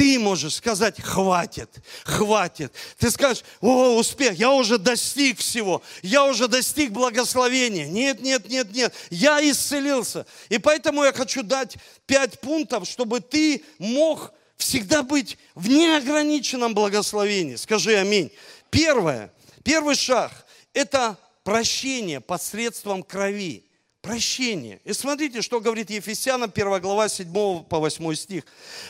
Ты 0.00 0.18
можешь 0.18 0.54
сказать, 0.54 0.98
хватит, 0.98 1.68
хватит. 2.04 2.72
Ты 2.96 3.10
скажешь, 3.10 3.44
о, 3.60 3.98
успех, 3.98 4.32
я 4.32 4.50
уже 4.50 4.78
достиг 4.78 5.40
всего, 5.40 5.82
я 6.00 6.24
уже 6.24 6.48
достиг 6.48 6.90
благословения. 6.90 7.86
Нет, 7.86 8.22
нет, 8.22 8.48
нет, 8.48 8.72
нет, 8.72 8.94
я 9.10 9.46
исцелился. 9.46 10.24
И 10.48 10.56
поэтому 10.56 11.04
я 11.04 11.12
хочу 11.12 11.42
дать 11.42 11.76
пять 12.06 12.40
пунктов, 12.40 12.88
чтобы 12.88 13.20
ты 13.20 13.62
мог 13.78 14.32
всегда 14.56 15.02
быть 15.02 15.36
в 15.54 15.68
неограниченном 15.68 16.72
благословении. 16.72 17.56
Скажи 17.56 17.94
аминь. 17.96 18.32
Первое, 18.70 19.30
первый 19.64 19.96
шаг– 19.96 20.32
это 20.72 21.18
прощение 21.44 22.22
посредством 22.22 23.02
крови 23.02 23.66
прощение. 24.00 24.80
И 24.84 24.92
смотрите, 24.92 25.42
что 25.42 25.60
говорит 25.60 25.90
Ефесянам 25.90 26.50
1 26.54 26.80
глава 26.80 27.08
7 27.08 27.32
по 27.64 27.78
8 27.78 28.14
стих. 28.14 28.44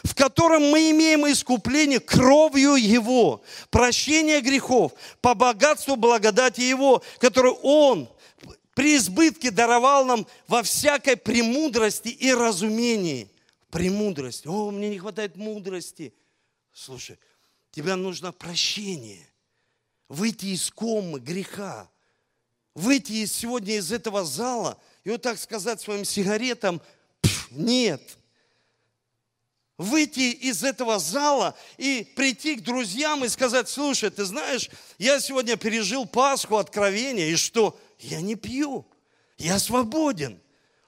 В 0.04 0.14
котором 0.14 0.62
мы 0.70 0.90
имеем 0.90 1.30
искупление 1.30 2.00
кровью 2.00 2.74
Его, 2.74 3.42
прощение 3.70 4.40
грехов 4.40 4.92
по 5.20 5.34
богатству 5.34 5.96
благодати 5.96 6.60
Его, 6.60 7.02
которую 7.18 7.54
Он 7.62 8.08
при 8.74 8.96
избытке 8.96 9.50
даровал 9.50 10.04
нам 10.04 10.26
во 10.46 10.62
всякой 10.62 11.16
премудрости 11.16 12.08
и 12.08 12.32
разумении. 12.32 13.28
Премудрость. 13.70 14.46
О, 14.46 14.70
мне 14.70 14.88
не 14.88 14.98
хватает 14.98 15.36
мудрости. 15.36 16.12
Слушай, 16.72 17.18
тебе 17.70 17.94
нужно 17.94 18.32
прощение. 18.32 19.26
Выйти 20.08 20.46
из 20.46 20.70
комы 20.70 21.20
греха. 21.20 21.88
Выйти 22.74 23.26
сегодня 23.26 23.76
из 23.76 23.92
этого 23.92 24.24
зала– 24.24 24.78
и 25.04 25.10
вот 25.10 25.22
так 25.22 25.38
сказать 25.38 25.80
своим 25.80 26.04
сигаретам, 26.04 26.80
нет. 27.50 28.02
Выйти 29.78 30.32
из 30.32 30.62
этого 30.62 30.98
зала 30.98 31.56
и 31.78 32.12
прийти 32.14 32.56
к 32.56 32.62
друзьям 32.62 33.24
и 33.24 33.28
сказать, 33.28 33.68
слушай, 33.68 34.10
ты 34.10 34.24
знаешь, 34.24 34.68
я 34.98 35.18
сегодня 35.20 35.56
пережил 35.56 36.04
Пасху, 36.04 36.56
откровение, 36.56 37.30
и 37.30 37.36
что? 37.36 37.80
Я 37.98 38.20
не 38.20 38.34
пью, 38.34 38.86
я 39.38 39.58
свободен. 39.58 40.38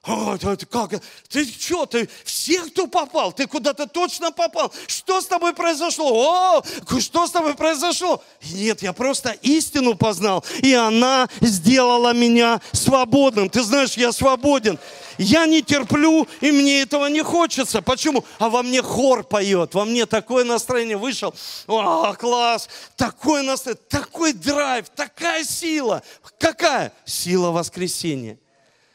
Ты, 0.03 0.65
как? 0.65 0.91
Ты 1.29 1.45
что, 1.45 1.85
ты 1.85 2.09
всех, 2.25 2.67
кто 2.73 2.87
попал, 2.87 3.31
ты 3.31 3.47
куда-то 3.47 3.87
точно 3.87 4.31
попал. 4.33 4.73
Что 4.87 5.21
с 5.21 5.27
тобой 5.27 5.53
произошло? 5.53 6.57
О, 6.57 6.63
что 6.99 7.25
с 7.25 7.31
тобой 7.31 7.55
произошло? 7.55 8.21
Нет, 8.51 8.81
я 8.81 8.91
просто 8.91 9.29
истину 9.41 9.95
познал, 9.95 10.43
и 10.61 10.73
она 10.73 11.29
сделала 11.39 12.13
меня 12.13 12.59
свободным. 12.73 13.49
Ты 13.49 13.63
знаешь, 13.63 13.93
я 13.93 14.11
свободен. 14.11 14.77
Я 15.17 15.45
не 15.45 15.61
терплю, 15.61 16.27
и 16.41 16.51
мне 16.51 16.81
этого 16.81 17.05
не 17.07 17.21
хочется. 17.21 17.81
Почему? 17.81 18.25
А 18.39 18.49
во 18.49 18.61
мне 18.61 18.81
хор 18.81 19.23
поет, 19.23 19.73
во 19.73 19.85
мне 19.85 20.05
такое 20.05 20.43
настроение 20.43 20.97
вышел. 20.97 21.33
О, 21.67 22.13
класс! 22.15 22.67
Такое 22.97 23.43
настроение, 23.43 23.83
такой 23.87 24.33
драйв, 24.33 24.89
такая 24.89 25.45
сила. 25.45 26.03
Какая? 26.39 26.91
Сила 27.05 27.51
воскресения. 27.51 28.37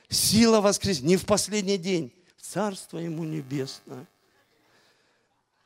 Сила 0.08 0.60
воскресения. 0.60 1.08
Не 1.08 1.16
в 1.16 1.26
последний 1.26 1.78
день. 1.78 2.12
Царство 2.40 2.98
ему 2.98 3.24
небесное. 3.24 4.06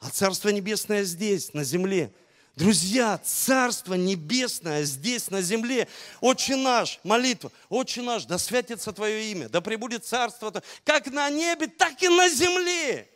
А 0.01 0.11
Царство 0.11 0.49
Небесное 0.49 1.05
здесь, 1.05 1.55
на 1.55 1.63
земле. 1.63 2.13
Друзья, 2.57 3.19
Царство 3.19 3.95
Небесное 3.95 4.83
здесь, 4.83 5.31
на 5.31 5.41
земле. 5.43 5.87
Отче 6.21 6.57
наш, 6.57 6.99
молитва. 7.05 7.53
Отче 7.69 8.03
наш, 8.03 8.25
да 8.25 8.37
святится 8.37 8.93
Твое 8.93 9.31
имя, 9.31 9.49
да 9.49 9.61
пребудет 9.61 10.05
Царство 10.05 10.53
как 10.85 11.07
на 11.07 11.31
небе, 11.31 11.69
так 11.69 12.03
и 12.03 12.09
на 12.09 12.29
земле. 12.29 13.09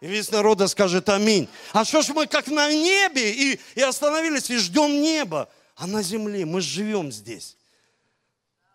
И 0.00 0.06
весь 0.06 0.30
народ 0.30 0.70
скажет 0.70 1.08
аминь. 1.08 1.48
А 1.72 1.84
что 1.84 2.02
ж 2.02 2.10
мы 2.10 2.28
как 2.28 2.46
на 2.46 2.72
небе 2.72 3.32
и, 3.32 3.60
и 3.74 3.80
остановились 3.80 4.48
и 4.50 4.56
ждем 4.56 5.02
неба, 5.02 5.48
а 5.74 5.88
на 5.88 6.00
земле 6.02 6.46
мы 6.46 6.60
живем 6.60 7.10
здесь. 7.10 7.56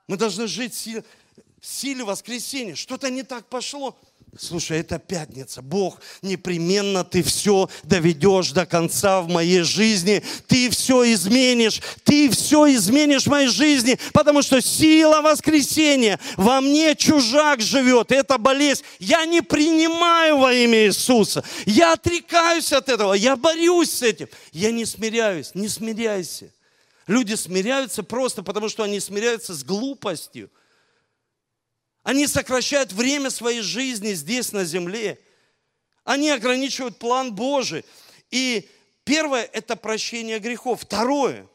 Мы 0.07 0.17
должны 0.17 0.47
жить 0.47 0.73
силе 1.65 2.03
воскресения. 2.03 2.75
Что-то 2.75 3.09
не 3.09 3.23
так 3.23 3.47
пошло. 3.47 3.97
Слушай, 4.37 4.79
это 4.79 4.97
пятница. 4.97 5.61
Бог, 5.61 6.01
непременно 6.23 7.03
ты 7.03 7.21
все 7.21 7.69
доведешь 7.83 8.51
до 8.51 8.65
конца 8.65 9.21
в 9.21 9.27
моей 9.29 9.61
жизни. 9.61 10.23
Ты 10.47 10.71
все 10.71 11.13
изменишь. 11.13 11.81
Ты 12.03 12.31
все 12.31 12.73
изменишь 12.73 13.25
в 13.25 13.29
моей 13.29 13.47
жизни, 13.47 13.99
потому 14.11 14.41
что 14.41 14.59
сила 14.59 15.21
воскресения 15.21 16.19
во 16.35 16.61
мне 16.61 16.95
чужак 16.95 17.61
живет. 17.61 18.11
Это 18.11 18.39
болезнь. 18.39 18.83
Я 18.97 19.25
не 19.25 19.41
принимаю 19.41 20.39
во 20.39 20.51
имя 20.51 20.87
Иисуса. 20.87 21.43
Я 21.67 21.93
отрекаюсь 21.93 22.73
от 22.73 22.89
этого. 22.89 23.13
Я 23.13 23.35
борюсь 23.35 23.91
с 23.91 24.01
этим. 24.01 24.27
Я 24.51 24.71
не 24.71 24.85
смиряюсь. 24.85 25.51
Не 25.53 25.67
смиряйся. 25.67 26.49
Люди 27.05 27.35
смиряются 27.35 28.01
просто 28.01 28.41
потому, 28.41 28.67
что 28.67 28.81
они 28.81 28.99
смиряются 28.99 29.53
с 29.53 29.63
глупостью. 29.63 30.49
Они 32.03 32.27
сокращают 32.27 32.91
время 32.91 33.29
своей 33.29 33.61
жизни 33.61 34.13
здесь, 34.13 34.51
на 34.51 34.65
земле. 34.65 35.19
Они 36.03 36.29
ограничивают 36.29 36.99
план 36.99 37.33
Божий. 37.33 37.85
И 38.29 38.69
первое– 39.05 39.43
это 39.53 39.77
прощение 39.77 40.39
грехов. 40.39 40.81
Второе 40.81 41.47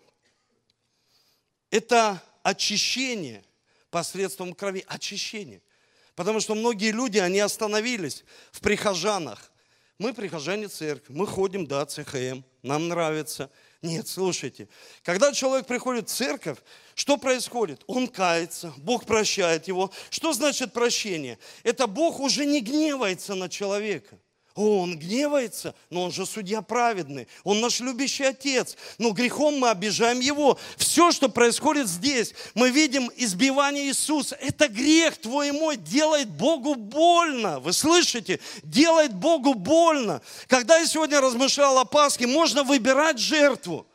–это 1.71 2.23
очищение 2.43 3.45
посредством 3.91 4.55
крови. 4.55 4.85
Очищение. 4.89 5.61
Потому 6.15 6.41
что 6.41 6.55
многие 6.55 6.93
люди, 6.93 7.19
они 7.19 7.41
остановились 7.41 8.25
в 8.51 8.61
прихожанах. 8.61 9.53
Мы 9.99 10.15
прихожане 10.15 10.69
церкви, 10.69 11.13
мы 11.13 11.27
ходим, 11.27 11.67
да, 11.67 11.85
ЦХМ, 11.85 12.43
нам 12.63 12.89
нравится– 12.89 13.51
нет, 13.81 14.09
слушайте, 14.09 14.69
когда 15.05 15.33
человек 15.33 15.67
приходит 15.67 16.09
в 16.09 16.13
церковь, 16.13 16.59
что 16.99 17.17
происходит? 17.17 17.85
Он 17.87 18.09
кается, 18.09 18.75
Бог 18.79 19.07
прощает 19.07 19.69
его. 19.69 19.93
Что 20.11 20.33
значит 20.33 20.73
прощение? 20.73 21.39
Это 21.63 21.87
Бог 21.87 22.19
уже 22.19 22.45
не 22.45 22.61
гневается 22.61 23.37
на 23.37 23.49
человека. 23.49 24.19
О, 24.57 24.81
он 24.81 24.99
гневается, 24.99 25.77
но 25.91 26.03
он 26.03 26.11
же 26.11 26.27
судья 26.27 26.61
праведный, 26.61 27.29
он 27.45 27.61
наш 27.61 27.79
любящий 27.79 28.25
отец. 28.25 28.77
Но 28.99 29.13
грехом 29.13 29.61
мы 29.61 29.71
обижаем 29.71 30.19
его. 30.19 30.59
Все, 30.77 31.13
что 31.13 31.29
происходит 31.29 31.87
здесь, 31.87 32.35
мы 32.55 32.71
видим 32.71 33.09
избивание 33.15 33.85
Иисуса. 33.87 34.35
Это 34.35 34.67
грех 34.67 35.19
твой 35.19 35.51
и 35.51 35.53
мой, 35.53 35.77
делает 35.77 36.29
Богу 36.29 36.75
больно. 36.75 37.61
Вы 37.61 37.75
слышите? 37.75 38.41
Делает 38.65 39.15
Богу 39.15 39.55
больно. 39.55 40.21
Когда 40.49 40.79
я 40.79 40.87
сегодня 40.89 41.21
размышлял 41.21 41.79
о 41.79 41.85
Пасхе, 41.85 42.27
можно 42.27 42.65
выбирать 42.65 43.21
жертву. 43.21 43.87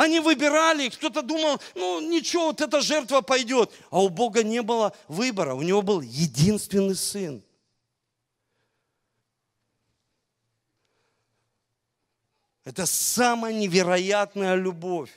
Они 0.00 0.18
выбирали, 0.18 0.88
кто-то 0.88 1.20
думал, 1.20 1.60
ну 1.74 2.00
ничего, 2.00 2.46
вот 2.46 2.62
эта 2.62 2.80
жертва 2.80 3.20
пойдет. 3.20 3.70
А 3.90 4.02
у 4.02 4.08
Бога 4.08 4.42
не 4.42 4.62
было 4.62 4.96
выбора, 5.08 5.52
у 5.52 5.60
него 5.60 5.82
был 5.82 6.00
единственный 6.00 6.94
сын. 6.94 7.44
Это 12.64 12.86
самая 12.86 13.52
невероятная 13.52 14.54
любовь. 14.54 15.10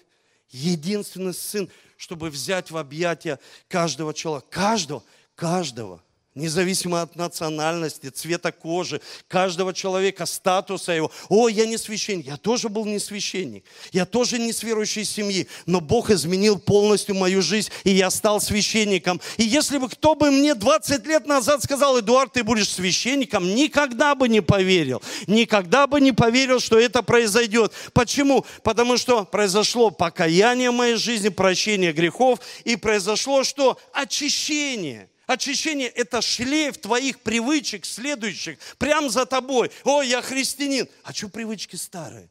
Единственный 0.50 1.34
сын, 1.34 1.69
чтобы 1.96 2.30
взять 2.30 2.69
в 2.69 2.76
объятия 2.76 3.39
каждого 3.69 4.13
человека. 4.13 4.48
Каждого, 4.50 5.04
каждого. 5.36 6.04
Независимо 6.36 7.04
от 7.04 7.15
национальности, 7.15 8.10
цвета 8.10 8.52
кожи, 8.52 9.02
каждого 9.28 9.72
человека, 9.72 10.26
статуса 10.26 10.91
его. 10.91 11.12
О, 11.30 11.48
я 11.48 11.67
не 11.67 11.78
священник. 11.78 12.26
Я 12.26 12.38
тоже 12.38 12.69
был 12.69 12.86
не 12.86 12.98
священник. 12.98 13.63
Я 13.91 14.08
тоже 14.08 14.39
не 14.39 14.52
с 14.52 14.63
верующей 14.63 15.06
семьи. 15.06 15.48
Но 15.67 15.80
Бог 15.80 16.10
изменил 16.10 16.58
полностью 16.58 17.13
мою 17.13 17.43
жизнь, 17.43 17.69
и 17.84 17.91
я 17.91 18.10
стал 18.10 18.41
священником. 18.41 19.22
И 19.38 19.43
если 19.43 19.78
бы 19.78 19.88
кто 19.88 20.15
бы 20.15 20.32
мне 20.32 20.56
20 20.56 21.06
лет 21.06 21.28
назад 21.28 21.62
сказал, 21.63 22.00
Эдуард, 22.00 22.34
ты 22.34 22.43
будешь 22.43 22.69
священником, 22.69 23.54
никогда 23.54 24.15
бы 24.15 24.28
не 24.28 24.41
поверил. 24.41 25.04
Никогда 25.28 25.86
бы 25.86 26.02
не 26.02 26.13
поверил, 26.13 26.60
что 26.60 26.80
это 26.80 27.04
произойдет. 27.04 27.74
Почему? 27.93 28.43
Потому 28.63 28.98
что 28.98 29.24
произошло 29.24 29.91
покаяние 29.91 30.72
в 30.72 30.74
моей 30.74 30.96
жизни, 30.96 31.30
прощение 31.30 31.93
грехов, 31.93 32.39
и 32.63 32.76
произошло 32.76 33.43
что? 33.43 33.78
Очищение. 33.93 35.10
Очищение– 35.26 35.88
это 35.90 36.22
шлейф 36.22 36.78
твоих 36.78 37.22
привычек 37.22 37.86
следующих, 37.86 38.60
прямо 38.78 39.10
за 39.10 39.26
тобой. 39.26 39.72
О, 39.86 40.02
я 40.02 40.22
христианин. 40.22 40.90
А 41.04 41.14
что 41.14 41.30
привычки 41.30 41.78
старые? 41.78 42.30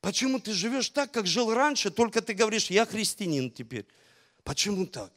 Почему 0.00 0.38
ты 0.38 0.52
живешь 0.52 0.90
так, 0.90 1.10
как 1.10 1.26
жил 1.26 1.52
раньше, 1.52 1.90
только 1.90 2.22
ты 2.22 2.34
говоришь, 2.34 2.70
я 2.70 2.86
христианин 2.86 3.50
теперь? 3.50 3.86
Почему 4.44 4.86
так? 4.86 5.12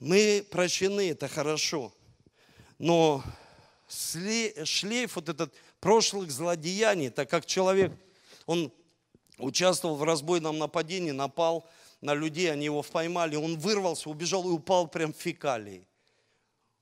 Мы 0.00 0.46
прощены, 0.50 1.10
это 1.10 1.28
хорошо. 1.28 1.94
Но 2.78 3.22
шлейф 3.88 5.14
вот 5.14 5.28
этот– 5.28 5.54
прошлых 5.80 6.30
злодеяний, 6.30 7.10
так 7.10 7.30
как 7.30 7.46
человек, 7.46 7.92
он 8.46 8.72
участвовал 9.38 9.96
в 9.96 10.02
разбойном 10.02 10.58
нападении, 10.58 11.10
напал 11.10 11.68
на 12.00 12.14
людей, 12.14 12.50
они 12.50 12.66
его 12.66 12.82
поймали, 12.82 13.36
он 13.36 13.58
вырвался, 13.58 14.10
убежал 14.10 14.48
и 14.48 14.52
упал 14.52 14.88
прям 14.88 15.12
в 15.12 15.16
фекалии, 15.16 15.84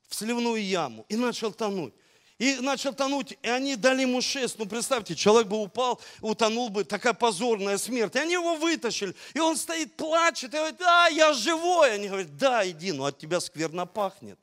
в 0.09 0.15
сливную 0.15 0.65
яму 0.65 1.05
и 1.09 1.17
начал 1.17 1.53
тонуть. 1.53 1.95
И 2.39 2.57
начал 2.57 2.93
тонуть, 2.93 3.39
и 3.41 3.49
они 3.49 3.77
дали 3.77 4.03
ему 4.03 4.21
шест. 4.21 4.59
Ну, 4.59 4.67
представьте, 4.67 5.15
человек 5.15 5.49
бы 5.49 5.57
упал, 5.57 5.99
утонул 6.21 6.69
бы, 6.69 6.85
такая 6.85 7.15
позорная 7.15 7.79
смерть. 7.79 8.15
И 8.15 8.19
они 8.19 8.35
его 8.35 8.57
вытащили, 8.57 9.15
и 9.33 9.41
он 9.41 9.57
стоит, 9.57 9.97
плачет, 9.97 10.53
и 10.53 10.57
говорит, 10.59 10.77
да, 10.77 11.07
я 11.07 11.33
живой. 11.33 11.95
Они 11.95 12.09
говорят, 12.09 12.37
да, 12.37 12.69
иди, 12.69 12.93
но 12.93 13.07
от 13.07 13.17
тебя 13.17 13.41
скверно 13.41 13.87
пахнет. 13.87 14.39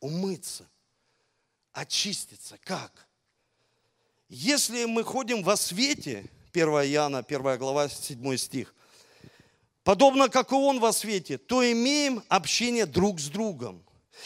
Умыться– 0.00 0.66
очиститься. 1.80 2.58
Как? 2.62 3.08
Если 4.28 4.84
мы 4.84 5.02
ходим 5.02 5.42
во 5.42 5.56
свете, 5.56 6.24
1 6.52 6.68
Иоанна, 6.68 7.18
1 7.18 7.58
глава, 7.58 7.88
7 7.88 8.36
стих, 8.36 8.74
подобно 9.82 10.28
как 10.28 10.52
и 10.52 10.54
Он 10.54 10.78
во 10.78 10.92
свете, 10.92 11.38
то 11.38 11.68
имеем 11.72 12.22
общение 12.28 12.86
друг 12.86 13.18
с 13.18 13.28
другом. 13.28 13.82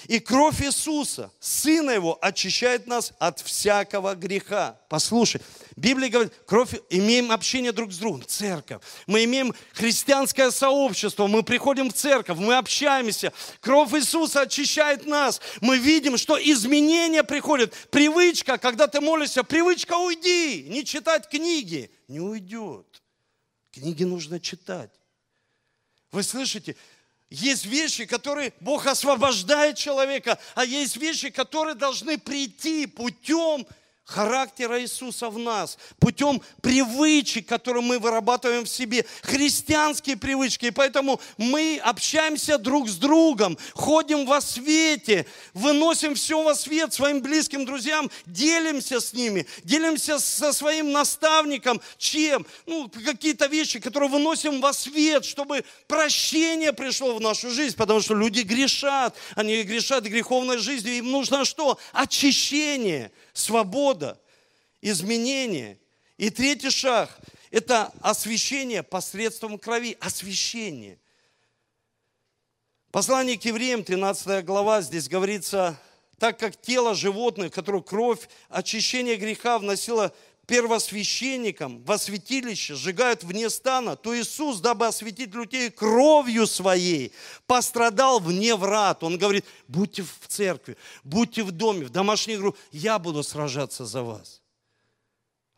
И 0.09 0.19
кровь 0.19 0.63
Иисуса, 0.63 1.31
Сына 1.41 1.93
Его, 1.93 2.19
очищает 2.21 2.87
нас 2.87 3.13
от 3.19 3.41
всякого 3.41 4.15
греха. 4.15 4.79
Послушай, 4.89 5.41
Библия 5.77 6.09
говорит, 6.09 6.33
кровь, 6.47 6.75
имеем 6.91 7.31
общение 7.31 7.73
друг 7.73 7.93
с 7.93 7.99
другом, 7.99 8.25
церковь. 8.27 8.83
Мы 9.07 9.25
имеем 9.25 9.55
христианское 9.73 10.51
сообщество, 10.51 11.27
мы 11.27 11.43
приходим 11.43 11.91
в 11.91 11.95
церковь, 11.95 12.39
мы 12.39 12.57
общаемся. 12.57 13.33
Кровь 13.61 13.95
Иисуса 13.95 14.43
очищает 14.43 15.07
нас. 15.07 15.41
Мы 15.61 15.79
видим, 15.79 16.19
что 16.19 16.37
изменения 16.37 17.25
приходят. 17.25 17.73
Привычка, 17.91 18.59
когда 18.59 18.87
ты 18.87 19.01
молишься, 19.01 19.43
привычка 19.43 19.95
уйди, 19.95 20.67
не 20.69 20.85
читать 20.85 21.29
книги. 21.29 21.91
Не 22.09 22.21
уйдет. 22.21 23.03
Книги 23.73 24.05
нужно 24.05 24.39
читать. 24.39 24.91
Вы 26.13 26.23
слышите? 26.23 26.77
Есть 27.35 27.67
вещи, 27.67 28.07
которые 28.07 28.53
Бог 28.61 28.87
освобождает 28.87 29.77
человека, 29.77 30.39
а 30.55 30.65
есть 30.65 30.97
вещи, 30.97 31.31
которые 31.31 31.75
должны 31.75 32.17
прийти 32.17 32.87
путем 32.87 33.67
характера 34.05 34.83
Иисуса 34.83 35.31
в 35.31 35.39
нас, 35.39 35.79
путем 35.99 36.43
привычек, 36.61 37.47
которые 37.47 37.83
мы 37.83 37.99
вырабатываем 37.99 38.65
в 38.65 38.69
себе, 38.69 39.05
христианские 39.23 40.17
привычки. 40.17 40.67
И 40.67 40.71
поэтому 40.71 41.21
мы 41.39 41.81
общаемся 41.83 42.59
друг 42.59 42.89
с 42.89 42.97
другом, 42.97 43.57
ходим 43.73 44.27
во 44.27 44.41
свете, 44.41 45.27
выносим 45.55 46.15
все 46.15 46.43
во 46.43 46.55
свет 46.55 46.93
своим 46.93 47.23
близким 47.23 47.65
друзьям, 47.65 48.11
делимся 48.27 49.01
с 49.01 49.15
ними, 49.15 49.47
делимся 49.63 50.19
со 50.19 50.53
своим 50.53 50.93
наставником, 50.93 51.81
чем? 51.97 52.47
Ну, 52.67 52.91
какие-то 52.91 53.47
вещи, 53.47 53.81
которые 53.81 54.11
выносим 54.11 54.61
во 54.61 54.73
свет, 54.73 55.25
чтобы 55.25 55.65
прощение 55.87 56.73
пришло 56.73 57.15
в 57.15 57.21
нашу 57.21 57.51
жизнь, 57.51 57.77
потому 57.77 58.01
что 58.01 58.15
люди 58.15 58.41
грешат, 58.41 59.17
они 59.35 59.63
грешат 59.63 60.05
греховной 60.05 60.59
жизнью, 60.59 60.99
им 60.99 61.11
нужно 61.11 61.45
что? 61.45 61.79
Очищение– 61.93 63.11
свобода, 63.35 63.94
изменение. 64.81 65.79
И 66.17 66.31
третий 66.31 66.71
шаг– 66.71 67.11
это 67.51 67.93
освящение 68.01 68.83
посредством 68.83 69.59
крови. 69.59 69.97
Освящение. 70.01 70.99
Послание 72.91 73.37
к 73.37 73.45
евреям, 73.45 73.83
13 73.83 74.45
глава, 74.45 74.81
здесь 74.81 75.09
говорится, 75.09 75.81
так 76.19 76.39
как 76.39 76.61
тело 76.61 76.95
животных, 76.95 77.53
которое 77.53 77.83
кровь, 77.83 78.29
очищение 78.49 79.17
греха 79.17 79.59
вносило 79.59 80.15
первосвященникам 80.47 81.83
во 81.85 81.99
святилище 81.99 82.75
сжигают 82.75 83.25
вне 83.25 83.51
стана, 83.51 83.97
то 83.97 84.17
Иисус, 84.17 84.61
дабы 84.61 84.87
осветить 84.87 85.35
людей 85.35 85.71
кровью 85.71 86.47
своей, 86.47 87.13
пострадал 87.47 88.21
вне 88.21 88.55
врат. 88.55 89.03
Он 89.03 89.19
говорит, 89.19 89.45
будьте 89.69 90.03
в 90.03 90.29
церкви, 90.29 90.77
будьте 91.03 91.43
в 91.43 91.51
доме, 91.51 91.87
в 91.87 91.91
домашней 91.91 92.37
группе, 92.37 92.59
я 92.71 92.99
буду 92.99 93.23
сражаться 93.23 93.85
за 93.85 94.03
вас. 94.03 94.41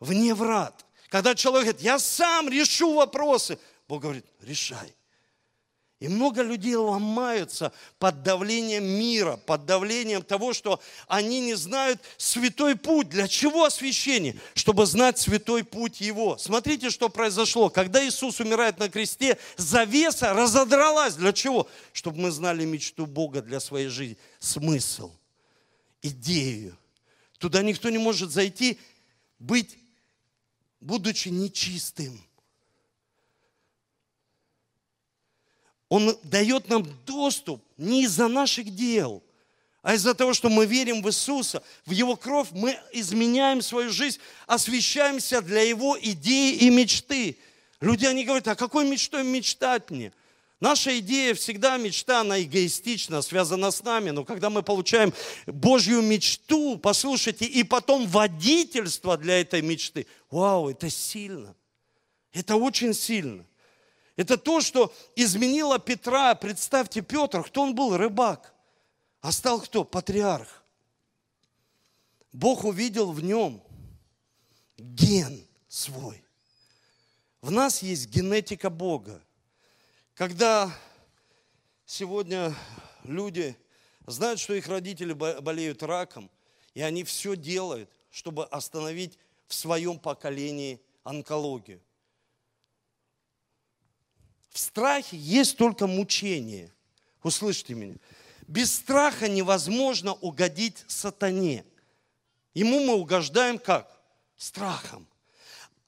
Вне 0.00 0.34
врат. 0.34 0.84
Когда 1.08 1.34
человек 1.34 1.66
говорит, 1.66 1.82
я 1.82 1.98
сам 1.98 2.48
решу 2.48 2.94
вопросы, 2.94 3.58
Бог 3.88 4.02
говорит, 4.02 4.26
решай. 4.40 4.95
И 5.98 6.08
много 6.08 6.42
людей 6.42 6.74
ломаются 6.74 7.72
под 7.98 8.22
давлением 8.22 8.84
мира, 8.84 9.38
под 9.38 9.64
давлением 9.64 10.22
того, 10.22 10.52
что 10.52 10.78
они 11.08 11.40
не 11.40 11.54
знают 11.54 12.02
святой 12.18 12.76
путь. 12.76 13.08
Для 13.08 13.26
чего 13.26 13.64
освящение? 13.64 14.38
Чтобы 14.54 14.84
знать 14.84 15.18
святой 15.18 15.64
путь 15.64 16.02
Его. 16.02 16.36
Смотрите, 16.36 16.90
что 16.90 17.08
произошло. 17.08 17.70
Когда 17.70 18.06
Иисус 18.06 18.40
умирает 18.40 18.78
на 18.78 18.90
кресте, 18.90 19.38
завеса 19.56 20.34
разодралась. 20.34 21.14
Для 21.14 21.32
чего? 21.32 21.66
Чтобы 21.94 22.20
мы 22.20 22.30
знали 22.30 22.66
мечту 22.66 23.06
Бога 23.06 23.40
для 23.40 23.58
своей 23.58 23.88
жизни. 23.88 24.18
Смысл, 24.38 25.10
идею. 26.02 26.76
Туда 27.38 27.62
никто 27.62 27.88
не 27.88 27.98
может 27.98 28.30
зайти, 28.30 28.78
быть, 29.38 29.78
будучи 30.80 31.30
нечистым. 31.30 32.25
Он 35.88 36.18
дает 36.24 36.68
нам 36.68 36.86
доступ 37.04 37.62
не 37.76 38.04
из-за 38.04 38.28
наших 38.28 38.74
дел, 38.74 39.22
а 39.82 39.94
из-за 39.94 40.14
того, 40.14 40.34
что 40.34 40.48
мы 40.48 40.66
верим 40.66 41.00
в 41.00 41.08
Иисуса, 41.08 41.62
в 41.84 41.92
Его 41.92 42.16
кровь, 42.16 42.48
мы 42.50 42.76
изменяем 42.92 43.62
свою 43.62 43.90
жизнь, 43.90 44.18
освещаемся 44.46 45.40
для 45.42 45.62
Его 45.62 45.96
идеи 46.00 46.54
и 46.54 46.70
мечты. 46.70 47.38
Люди, 47.80 48.04
они 48.04 48.24
говорят, 48.24 48.48
а 48.48 48.56
какой 48.56 48.88
мечтой 48.88 49.22
мечтать 49.22 49.90
мне? 49.90 50.12
Наша 50.58 50.98
идея 50.98 51.34
всегда, 51.34 51.76
мечта, 51.76 52.22
она 52.22 52.42
эгоистична, 52.42 53.20
связана 53.20 53.70
с 53.70 53.82
нами. 53.84 54.10
Но 54.10 54.24
когда 54.24 54.48
мы 54.48 54.62
получаем 54.62 55.12
Божью 55.46 56.00
мечту, 56.00 56.78
послушайте, 56.78 57.44
и 57.44 57.62
потом 57.62 58.06
водительство 58.08 59.18
для 59.18 59.40
этой 59.40 59.60
мечты, 59.60 60.06
вау, 60.30 60.70
это 60.70 60.88
сильно. 60.88 61.54
Это 62.32 62.56
очень 62.56 62.94
сильно. 62.94 63.44
Это 64.16 64.38
то, 64.38 64.60
что 64.60 64.92
изменило 65.14 65.78
Петра. 65.78 66.34
Представьте, 66.34 67.02
Петр, 67.02 67.44
кто 67.44 67.62
он 67.62 67.74
был? 67.74 67.96
Рыбак. 67.96 68.54
А 69.20 69.30
стал 69.30 69.60
кто? 69.60 69.84
Патриарх. 69.84 70.64
Бог 72.32 72.64
увидел 72.64 73.12
в 73.12 73.22
нем 73.22 73.62
ген 74.78 75.46
свой. 75.68 76.22
В 77.40 77.50
нас 77.50 77.82
есть 77.82 78.08
генетика 78.08 78.70
Бога. 78.70 79.22
Когда 80.14 80.74
сегодня 81.84 82.54
люди 83.04 83.56
знают, 84.06 84.40
что 84.40 84.54
их 84.54 84.66
родители 84.66 85.12
болеют 85.12 85.82
раком, 85.82 86.30
и 86.74 86.80
они 86.80 87.04
все 87.04 87.36
делают, 87.36 87.90
чтобы 88.10 88.46
остановить 88.46 89.18
в 89.46 89.54
своем 89.54 89.98
поколении 89.98 90.80
онкологию. 91.04 91.80
В 94.56 94.58
страхе 94.58 95.18
есть 95.18 95.58
только 95.58 95.86
мучение. 95.86 96.72
Услышьте 97.22 97.74
меня. 97.74 97.96
Без 98.46 98.74
страха 98.74 99.28
невозможно 99.28 100.14
угодить 100.14 100.82
сатане. 100.86 101.62
Ему 102.54 102.80
мы 102.80 102.94
угождаем 102.94 103.58
как? 103.58 104.00
Страхом. 104.34 105.06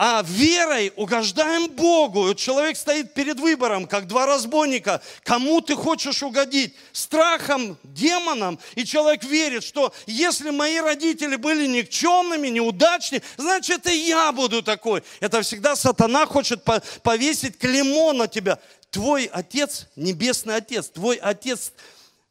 А 0.00 0.22
верой 0.22 0.92
угождаем 0.94 1.68
Богу. 1.72 2.30
И 2.30 2.36
человек 2.36 2.76
стоит 2.76 3.14
перед 3.14 3.40
выбором, 3.40 3.84
как 3.84 4.06
два 4.06 4.26
разбойника. 4.26 5.02
Кому 5.24 5.60
ты 5.60 5.74
хочешь 5.74 6.22
угодить? 6.22 6.76
Страхом, 6.92 7.76
демоном. 7.82 8.60
И 8.76 8.84
человек 8.84 9.24
верит, 9.24 9.64
что 9.64 9.92
если 10.06 10.50
мои 10.50 10.78
родители 10.78 11.34
были 11.34 11.66
никчемными, 11.66 12.46
неудачными, 12.46 13.24
значит 13.36 13.88
и 13.88 14.06
я 14.06 14.30
буду 14.30 14.62
такой. 14.62 15.02
Это 15.18 15.42
всегда 15.42 15.74
сатана 15.74 16.26
хочет 16.26 16.62
повесить 17.02 17.58
клеймо 17.58 18.12
на 18.12 18.28
тебя. 18.28 18.60
Твой 18.90 19.24
отец, 19.24 19.88
небесный 19.96 20.54
отец, 20.54 20.90
твой 20.90 21.16
отец 21.16 21.72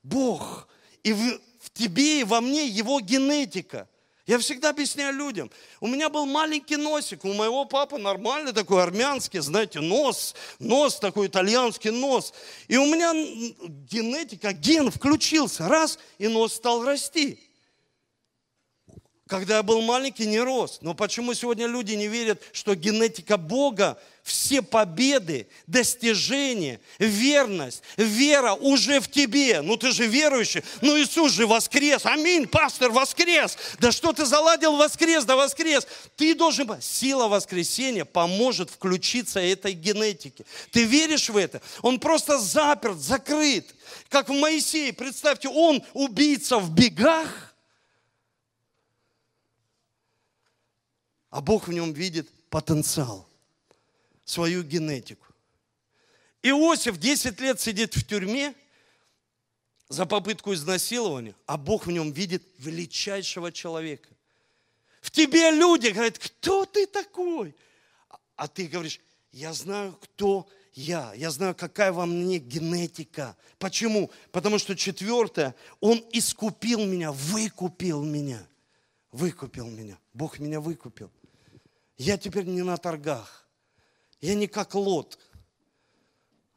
Бог. 0.04 0.70
И 1.04 1.12
в, 1.12 1.42
тебе 1.74 2.22
и 2.22 2.24
во 2.24 2.40
мне 2.40 2.66
его 2.66 3.02
генетика– 3.02 3.90
я 4.28 4.38
всегда 4.40 4.70
объясняю 4.70 5.16
людям. 5.16 5.50
У 5.80 5.88
меня 5.88 6.10
был 6.10 6.26
маленький 6.26 6.76
носик, 6.76 7.24
у 7.24 7.34
моего 7.34 7.64
папы 7.64 7.98
нормальный 7.98 8.52
такой 8.52 8.84
армянский, 8.84 9.40
знаете, 9.40 9.80
нос, 9.80 10.36
нос 10.60 11.00
такой 11.00 11.28
итальянский 11.28 11.92
нос. 11.92 12.34
И 12.68 12.76
у 12.76 12.86
меня 12.86 13.14
генетика, 13.90 14.52
ген 14.52 14.92
включился, 14.92 15.70
раз, 15.70 15.98
и 16.18 16.28
нос 16.28 16.54
стал 16.54 16.84
расти. 16.84 17.40
Когда 19.28 19.58
я 19.58 19.64
был 19.64 19.82
маленький, 19.82 20.26
не 20.26 20.40
рос. 20.40 20.80
Но 20.82 20.94
почему 20.94 21.34
сегодня 21.34 21.68
люди 21.68 21.94
не 21.94 22.08
верят, 22.08 22.42
что 22.54 22.76
генетика 22.76 23.38
Бога 23.38 23.98
все 24.28 24.62
победы, 24.62 25.48
достижения, 25.68 26.82
верность, 27.00 27.82
вера 27.96 28.54
уже 28.54 29.00
в 29.00 29.10
тебе. 29.10 29.62
Ну 29.62 29.78
ты 29.78 29.92
же 29.92 30.06
верующий, 30.06 30.64
ну 30.82 31.00
Иисус 31.00 31.32
же 31.32 31.48
воскрес. 31.48 32.06
Аминь, 32.06 32.46
пастор 32.46 32.92
воскрес. 32.92 33.58
Да 33.80 33.92
что 33.92 34.12
ты 34.12 34.26
заладил 34.26 34.76
воскрес, 34.76 35.24
да 35.24 35.38
воскрес. 35.38 35.88
Ты 36.18 36.36
должен, 36.36 36.70
сила 36.82 37.30
воскресения 37.30 38.04
поможет 38.04 38.70
включиться 38.70 39.40
этой 39.40 39.72
генетике. 39.72 40.46
Ты 40.72 40.84
веришь 40.84 41.30
в 41.30 41.38
это? 41.38 41.62
Он 41.82 41.98
просто 41.98 42.38
заперт, 42.38 42.98
закрыт. 42.98 43.74
Как 44.10 44.28
в 44.28 44.34
Моисее, 44.34 44.92
представьте, 44.92 45.48
он 45.48 45.82
убийца 45.94 46.60
в 46.60 46.72
бегах, 46.72 47.47
а 51.30 51.42
Бог 51.42 51.68
в 51.68 51.74
нем 51.74 51.94
видит 51.94 52.30
потенциал 52.50 53.28
свою 54.26 54.64
генетику. 54.64 55.26
Иосиф 56.44 56.98
10 56.98 57.40
лет 57.42 57.60
сидит 57.60 57.96
в 57.96 58.06
тюрьме 58.06 58.54
за 59.90 60.06
попытку 60.06 60.54
изнасилования, 60.54 61.36
а 61.46 61.58
Бог 61.58 61.88
в 61.88 61.92
нем 61.92 62.12
видит 62.12 62.44
величайшего 62.58 63.52
человека. 63.52 64.10
В 65.02 65.12
тебе 65.12 65.52
люди 65.52 65.88
говорят, 65.88 66.18
кто 66.20 66.66
ты 66.66 66.86
такой? 66.86 67.56
А 68.36 68.48
ты 68.48 68.68
говоришь, 68.68 69.00
я 69.32 69.54
знаю, 69.54 69.98
кто 70.02 70.48
я. 70.74 71.14
Я 71.16 71.32
знаю, 71.32 71.56
какая 71.56 71.92
во 71.92 72.06
мне 72.06 72.38
генетика. 72.38 73.36
Почему? 73.58 74.12
Потому 74.32 74.60
что 74.60 74.76
четвертое, 74.76 75.56
Он 75.80 76.04
искупил 76.12 76.86
меня, 76.86 77.12
выкупил 77.12 78.04
меня. 78.04 78.46
Выкупил 79.12 79.68
меня. 79.68 79.98
Бог 80.14 80.40
меня 80.40 80.60
выкупил. 80.60 81.10
Я 81.98 82.18
теперь 82.18 82.46
не 82.46 82.62
на 82.62 82.78
торгах. 82.78 83.48
Я 84.22 84.36
не 84.36 84.48
как 84.48 84.76
лот. 84.76 85.20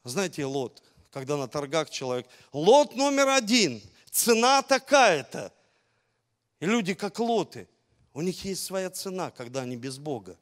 Знаете, 0.04 0.44
лот, 0.44 0.82
когда 1.10 1.36
на 1.36 1.48
торгах 1.48 1.90
человек, 1.90 2.26
лот 2.52 2.94
номер 2.94 3.28
один, 3.28 3.82
цена 4.10 4.62
такая-то. 4.62 5.52
И 6.58 6.66
люди 6.66 6.94
как 6.94 7.18
лоты, 7.18 7.68
у 8.12 8.20
них 8.20 8.44
есть 8.44 8.64
своя 8.64 8.90
цена, 8.90 9.30
когда 9.30 9.62
они 9.62 9.76
без 9.76 9.98
Бога. 9.98 10.36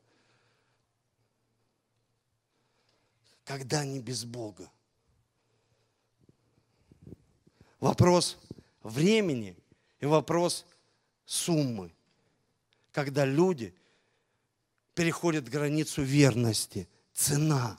Когда 3.44 3.80
они 3.80 4.00
без 4.00 4.24
Бога. 4.24 4.70
Вопрос 7.80 8.36
времени 8.82 9.56
и 10.00 10.06
вопрос 10.06 10.66
суммы. 11.24 11.92
Когда 12.90 13.24
люди 13.24 13.74
переходят 14.98 15.48
границу 15.48 16.02
верности– 16.02 16.88
цена. 17.14 17.78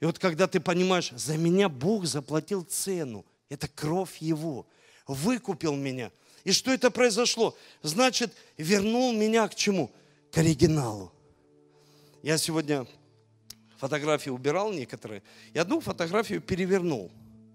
И 0.00 0.04
вот 0.04 0.18
когда 0.18 0.48
ты 0.48 0.58
понимаешь, 0.58 1.12
за 1.14 1.36
меня 1.36 1.68
Бог 1.68 2.06
заплатил 2.06 2.62
цену, 2.64 3.24
это 3.48 3.68
кровь 3.68 4.18
Его, 4.18 4.66
выкупил 5.06 5.76
меня. 5.76 6.10
И 6.42 6.50
что 6.50 6.72
это 6.72 6.90
произошло? 6.90 7.56
Значит, 7.82 8.34
вернул 8.56 9.12
меня 9.12 9.46
к 9.46 9.54
чему? 9.54 9.92
К 10.32 10.38
оригиналу. 10.38 11.12
Я 12.24 12.36
сегодня 12.36 12.84
фотографии 13.76 14.30
убирал 14.30 14.72
некоторые, 14.72 15.22
и 15.52 15.58
одну 15.60 15.80
фотографию 15.80 16.40
перевернул. 16.40 17.12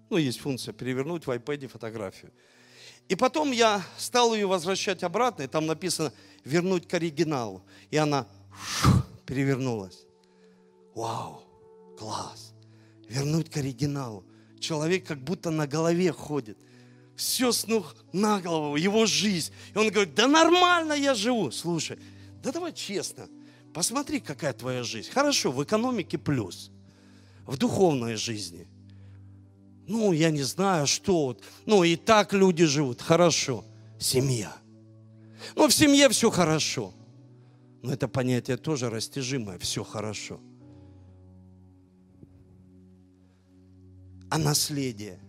Ну, 0.08 0.16
есть 0.16 0.38
функция 0.38 0.72
перевернуть 0.72 1.26
в 1.26 1.30
iPad 1.30 1.68
фотографию. 1.68 2.32
И 3.10 3.14
потом 3.14 3.52
я 3.52 3.82
стал 3.98 4.34
ее 4.34 4.46
возвращать 4.46 5.02
обратно, 5.02 5.42
и 5.42 5.48
там 5.48 5.66
написано 5.66 6.14
«вернуть 6.44 6.88
к 6.88 6.94
оригиналу». 6.94 7.62
И 7.90 7.98
она 7.98 8.26
перевернулась. 9.26 10.06
Вау, 10.94 11.42
класс. 11.98 12.54
Вернуть 13.08 13.50
к 13.50 13.56
оригиналу. 13.56 14.24
Человек 14.60 15.06
как 15.06 15.22
будто 15.22 15.50
на 15.50 15.66
голове 15.66 16.12
ходит. 16.12 16.58
Все 17.16 17.52
с 17.52 17.66
ног 17.66 17.96
на 18.12 18.40
голову, 18.40 18.76
его 18.76 19.06
жизнь. 19.06 19.52
И 19.74 19.78
он 19.78 19.90
говорит, 19.90 20.14
да 20.14 20.26
нормально 20.26 20.94
я 20.94 21.14
живу. 21.14 21.50
Слушай, 21.50 21.98
да 22.42 22.50
давай 22.50 22.72
честно, 22.72 23.28
посмотри, 23.72 24.20
какая 24.20 24.52
твоя 24.52 24.82
жизнь. 24.82 25.10
Хорошо, 25.10 25.52
в 25.52 25.62
экономике 25.62 26.18
плюс, 26.18 26.70
в 27.46 27.56
духовной 27.56 28.16
жизни. 28.16 28.66
Ну, 29.86 30.12
я 30.12 30.30
не 30.30 30.42
знаю, 30.42 30.86
что. 30.86 31.36
Ну, 31.66 31.84
и 31.84 31.96
так 31.96 32.32
люди 32.32 32.64
живут. 32.64 33.02
Хорошо. 33.02 33.64
Семья. 33.98 34.56
Ну, 35.54 35.68
в 35.68 35.74
семье 35.74 36.08
все 36.08 36.30
хорошо. 36.30 36.94
Но 37.84 37.92
это 37.92 38.08
понятие 38.08 38.56
тоже 38.56 38.90
растяжимое. 38.90 39.58
Все 39.58 39.84
хорошо. 39.84 40.40
а 44.34 44.38
наследие. 44.38 45.20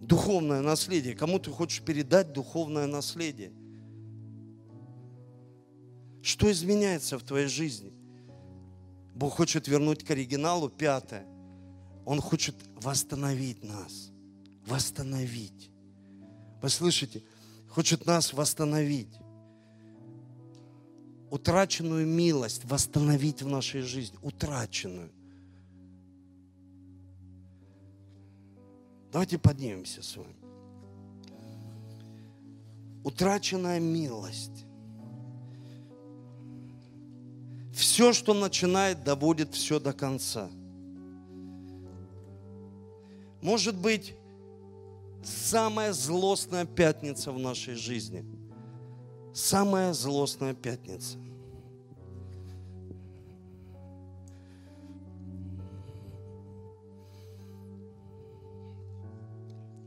Духовное 0.00 0.62
наследие. 0.62 1.16
Кому 1.16 1.40
ты 1.40 1.50
хочешь 1.50 1.82
передать 1.82 2.32
духовное 2.32 2.86
наследие? 2.86 3.50
Что 6.22 6.48
изменяется 6.52 7.18
в 7.18 7.24
твоей 7.24 7.48
жизни? 7.48 7.92
Бог 9.12 9.34
хочет 9.34 9.66
вернуть 9.66 10.04
к 10.04 10.10
оригиналу 10.12 10.68
пятое. 10.68 11.26
Он 12.06 12.20
хочет 12.20 12.54
восстановить 12.76 13.64
нас. 13.64 14.12
Восстановить. 14.64 15.72
Вы 16.62 16.68
слышите? 16.68 17.24
Хочет 17.68 18.06
нас 18.06 18.32
восстановить. 18.32 19.12
Утраченную 21.30 22.06
милость 22.06 22.64
восстановить 22.64 23.42
в 23.42 23.48
нашей 23.48 23.82
жизни. 23.82 24.18
Утраченную. 24.22 25.10
Давайте 29.12 29.38
поднимемся 29.38 30.02
с 30.02 30.16
вами. 30.16 30.34
Утраченная 33.04 33.80
милость. 33.80 34.64
Все, 37.72 38.12
что 38.12 38.34
начинает, 38.34 39.04
доводит 39.04 39.54
все 39.54 39.78
до 39.78 39.92
конца. 39.92 40.50
Может 43.40 43.76
быть, 43.76 44.14
самая 45.22 45.92
злостная 45.92 46.64
пятница 46.64 47.32
в 47.32 47.38
нашей 47.38 47.74
жизни. 47.74 48.24
Самая 49.38 49.92
злостная 49.92 50.52
пятница. 50.52 51.16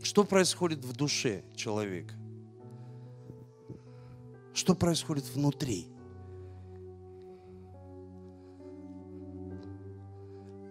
Что 0.01 0.23
происходит 0.23 0.85
в 0.85 0.93
душе 0.93 1.43
человека? 1.53 2.13
Что 4.53 4.73
происходит 4.73 5.25
внутри? 5.25 5.87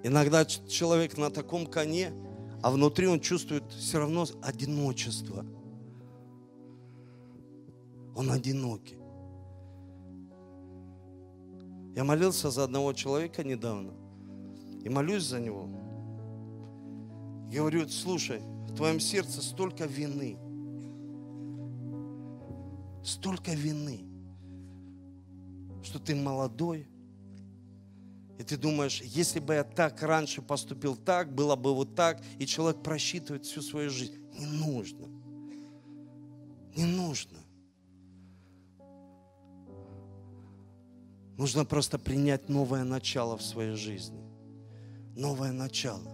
Иногда 0.02 0.46
человек 0.46 1.18
на 1.18 1.30
таком 1.30 1.66
коне, 1.66 2.14
а 2.62 2.70
внутри 2.70 3.08
он 3.08 3.20
чувствует 3.20 3.70
все 3.72 3.98
равно 3.98 4.24
одиночество. 4.40 5.44
Он 8.20 8.30
одинокий. 8.32 8.98
Я 11.96 12.04
молился 12.04 12.50
за 12.50 12.64
одного 12.64 12.92
человека 12.92 13.42
недавно 13.42 13.94
и 14.84 14.90
молюсь 14.90 15.22
за 15.22 15.40
него. 15.40 15.66
говорю, 17.50 17.88
слушай, 17.88 18.42
в 18.68 18.74
твоем 18.76 19.00
сердце 19.00 19.40
столько 19.40 19.86
вины. 19.86 20.36
столько 23.02 23.52
вины, 23.52 24.04
что 25.82 25.98
ты 25.98 26.14
молодой, 26.14 26.86
и 28.38 28.42
ты 28.42 28.58
думаешь, 28.58 29.00
если 29.00 29.40
бы 29.40 29.54
я 29.54 29.64
так 29.64 30.02
раньше 30.02 30.42
поступил 30.42 30.94
так, 30.94 31.34
было 31.34 31.56
бы 31.56 31.74
вот 31.74 31.94
так, 31.94 32.22
и 32.38 32.44
человек 32.44 32.82
просчитывает 32.82 33.46
всю 33.46 33.62
свою 33.62 33.88
жизнь. 33.88 34.18
Не 34.38 34.44
нужно. 34.44 35.06
Не 36.76 36.84
нужно. 36.84 37.38
Нужно 41.40 41.64
просто 41.64 41.98
принять 41.98 42.50
новое 42.50 42.84
начало 42.84 43.38
в 43.38 43.42
своей 43.42 43.74
жизни. 43.74 44.22
Новое 45.16 45.52
начало. 45.52 46.12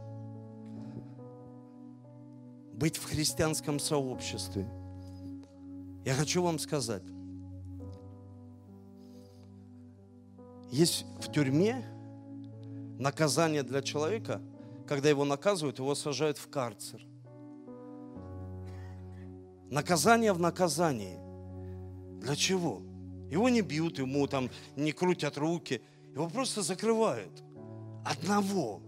Быть 2.72 2.96
в 2.96 3.04
христианском 3.06 3.80
сообществе. 3.80 4.68
Я 6.04 6.14
хочу 6.14 6.44
вам 6.44 6.60
сказать, 6.60 7.02
есть 10.70 11.04
в 11.18 11.32
тюрьме 11.32 11.84
наказание 13.00 13.64
для 13.64 13.82
человека, 13.82 14.40
когда 14.86 15.08
его 15.08 15.24
наказывают, 15.24 15.80
его 15.80 15.96
сажают 15.96 16.38
в 16.38 16.48
карцер. 16.48 17.04
Наказание 19.70 20.32
в 20.32 20.38
наказании. 20.38 21.18
Для 22.20 22.36
чего? 22.36 22.85
Его 23.30 23.48
не 23.48 23.60
бьют, 23.60 23.98
ему 23.98 24.26
там 24.26 24.50
не 24.76 24.92
крутят 24.92 25.36
руки. 25.36 25.82
Его 26.14 26.28
просто 26.28 26.62
закрывают. 26.62 27.42
Одного. 28.04 28.80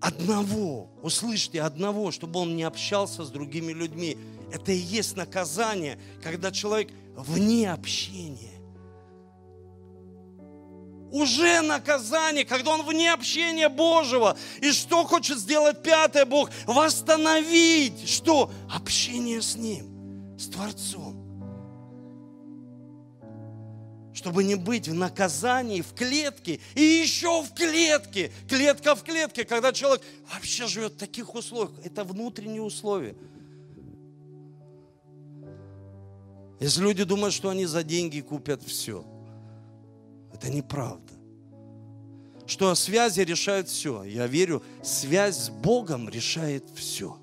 Одного. 0.00 0.90
Услышьте, 1.02 1.62
одного, 1.62 2.10
чтобы 2.10 2.40
он 2.40 2.56
не 2.56 2.64
общался 2.64 3.24
с 3.24 3.30
другими 3.30 3.72
людьми. 3.72 4.16
Это 4.52 4.72
и 4.72 4.76
есть 4.76 5.16
наказание, 5.16 5.98
когда 6.22 6.50
человек 6.50 6.90
вне 7.16 7.72
общения 7.72 8.60
уже 11.10 11.60
наказание, 11.60 12.44
когда 12.44 12.72
он 12.72 12.82
вне 12.82 13.12
общения 13.12 13.68
Божьего. 13.68 14.36
И 14.60 14.72
что 14.72 15.04
хочет 15.04 15.38
сделать 15.38 15.82
пятое 15.82 16.24
Бог? 16.24 16.50
Восстановить 16.66 18.08
что? 18.08 18.50
Общение 18.72 19.42
с 19.42 19.56
Ним, 19.56 20.38
с 20.38 20.46
Творцом. 20.46 21.19
Чтобы 24.20 24.44
не 24.44 24.54
быть 24.54 24.86
в 24.86 24.92
наказании, 24.92 25.80
в 25.80 25.94
клетке 25.94 26.60
и 26.74 26.82
еще 26.82 27.42
в 27.42 27.54
клетке. 27.54 28.30
Клетка 28.48 28.94
в 28.94 29.02
клетке, 29.02 29.44
когда 29.44 29.72
человек 29.72 30.02
вообще 30.30 30.66
живет 30.66 30.92
в 30.92 30.98
таких 30.98 31.34
условиях. 31.34 31.72
Это 31.84 32.04
внутренние 32.04 32.60
условия. 32.60 33.16
Если 36.60 36.82
люди 36.82 37.04
думают, 37.04 37.32
что 37.32 37.48
они 37.48 37.64
за 37.64 37.82
деньги 37.82 38.20
купят 38.20 38.62
все– 38.62 39.06
это 40.40 40.50
неправда. 40.50 41.12
Что 42.46 42.74
связи 42.74 43.20
решают 43.20 43.68
все. 43.68 44.02
Я 44.04 44.26
верю, 44.26 44.62
связь 44.82 45.36
с 45.36 45.48
Богом 45.50 46.08
решает 46.08 46.64
все. 46.74 47.16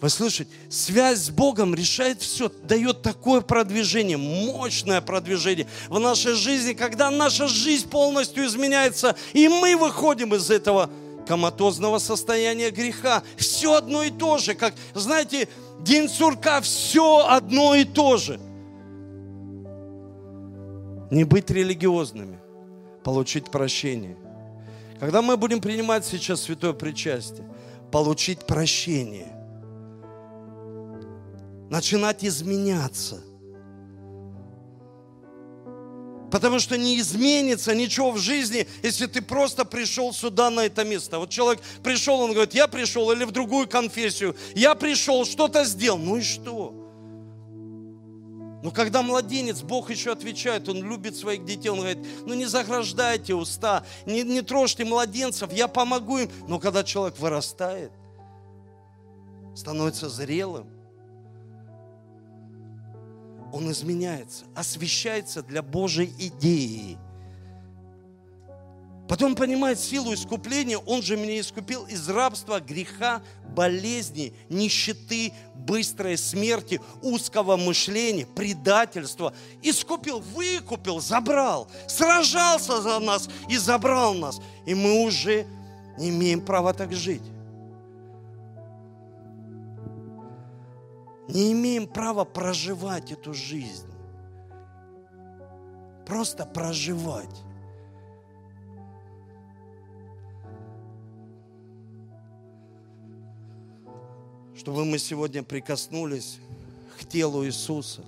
Вы 0.00 0.08
слышите? 0.08 0.50
Связь 0.68 1.18
с 1.18 1.30
Богом 1.30 1.74
решает 1.74 2.22
все, 2.22 2.50
дает 2.62 3.02
такое 3.02 3.42
продвижение, 3.42 4.16
мощное 4.16 5.00
продвижение 5.00 5.66
в 5.88 5.98
нашей 5.98 6.34
жизни, 6.34 6.72
когда 6.72 7.10
наша 7.10 7.48
жизнь 7.48 7.88
полностью 7.88 8.46
изменяется, 8.46 9.16
и 9.32 9.48
мы 9.48 9.76
выходим 9.76 10.34
из 10.34 10.50
этого 10.50 10.90
коматозного 11.26 11.98
состояния 11.98 12.70
греха. 12.70 13.22
Все 13.36 13.74
одно 13.74 14.02
и 14.02 14.10
то 14.10 14.38
же, 14.38 14.54
как, 14.54 14.74
знаете, 14.94 15.48
день 15.80 16.08
сурка, 16.08 16.60
все 16.62 17.26
одно 17.26 17.74
и 17.74 17.84
то 17.84 18.16
же– 18.16 18.40
не 21.10 21.24
быть 21.24 21.50
религиозными, 21.50 22.38
получить 23.02 23.50
прощение. 23.50 24.16
Когда 24.98 25.22
мы 25.22 25.36
будем 25.36 25.60
принимать 25.60 26.04
сейчас 26.04 26.42
святое 26.42 26.72
причастие, 26.72 27.46
получить 27.90 28.46
прощение, 28.46 29.39
начинать 31.70 32.24
изменяться. 32.24 33.22
Потому 36.30 36.60
что 36.60 36.76
не 36.76 37.00
изменится 37.00 37.74
ничего 37.74 38.12
в 38.12 38.18
жизни, 38.18 38.68
если 38.82 39.06
ты 39.06 39.22
просто 39.22 39.64
пришел 39.64 40.12
сюда, 40.12 40.50
на 40.50 40.60
это 40.60 40.84
место. 40.84 41.18
Вот 41.18 41.30
человек 41.30 41.60
пришел, 41.82 42.20
он 42.20 42.32
говорит, 42.32 42.54
я 42.54 42.68
пришел, 42.68 43.10
или 43.10 43.24
в 43.24 43.32
другую 43.32 43.68
конфессию, 43.68 44.36
я 44.54 44.74
пришел, 44.74 45.24
что-то 45.24 45.64
сделал. 45.64 45.98
Ну 45.98 46.18
и 46.18 46.22
что? 46.22 46.74
Но 48.62 48.70
когда 48.70 49.02
младенец, 49.02 49.62
Бог 49.62 49.90
еще 49.90 50.12
отвечает, 50.12 50.68
Он 50.68 50.82
любит 50.82 51.16
своих 51.16 51.44
детей, 51.44 51.70
Он 51.70 51.78
говорит, 51.78 51.98
ну 52.26 52.34
не 52.34 52.46
заграждайте 52.46 53.34
уста, 53.34 53.84
не, 54.06 54.22
не 54.22 54.42
трожьте 54.42 54.84
младенцев, 54.84 55.52
я 55.52 55.66
помогу 55.66 56.18
им. 56.18 56.30
Но 56.46 56.58
когда 56.60 56.84
человек 56.84 57.18
вырастает, 57.18 57.90
становится 59.56 60.08
зрелым, 60.08 60.79
он 63.52 63.70
изменяется, 63.70 64.44
освещается 64.54 65.42
для 65.42 65.62
Божьей 65.62 66.12
идеи– 66.18 66.98
Потом 69.10 69.34
понимает 69.34 69.80
силу 69.80 70.14
искупления, 70.14 70.78
Он 70.78 71.02
же 71.02 71.16
меня 71.16 71.40
искупил 71.40 71.84
из 71.86 72.08
рабства, 72.08 72.60
греха, 72.60 73.20
болезни, 73.56 74.32
нищеты, 74.48 75.32
быстрой 75.56 76.16
смерти, 76.16 76.80
узкого 77.02 77.56
мышления, 77.56 78.24
предательства. 78.24 79.34
Искупил, 79.62 80.20
выкупил, 80.20 81.00
забрал, 81.00 81.66
сражался 81.88 82.80
за 82.80 83.00
нас 83.00 83.28
и 83.48 83.56
забрал 83.56 84.14
нас. 84.14 84.40
И 84.64 84.76
мы 84.76 85.02
уже 85.02 85.44
не 85.98 86.10
имеем 86.10 86.40
права 86.40 86.72
так 86.72 86.92
жить. 86.92 87.24
Не 91.32 91.52
имеем 91.52 91.86
права 91.86 92.24
проживать 92.24 93.12
эту 93.12 93.34
жизнь. 93.34 93.86
Просто 96.06 96.44
проживать. 96.44 97.44
чтобы 104.60 104.84
мы 104.84 104.98
сегодня 104.98 105.42
прикоснулись 105.42 106.38
к 106.98 107.06
телу 107.06 107.46
Иисуса 107.46 108.04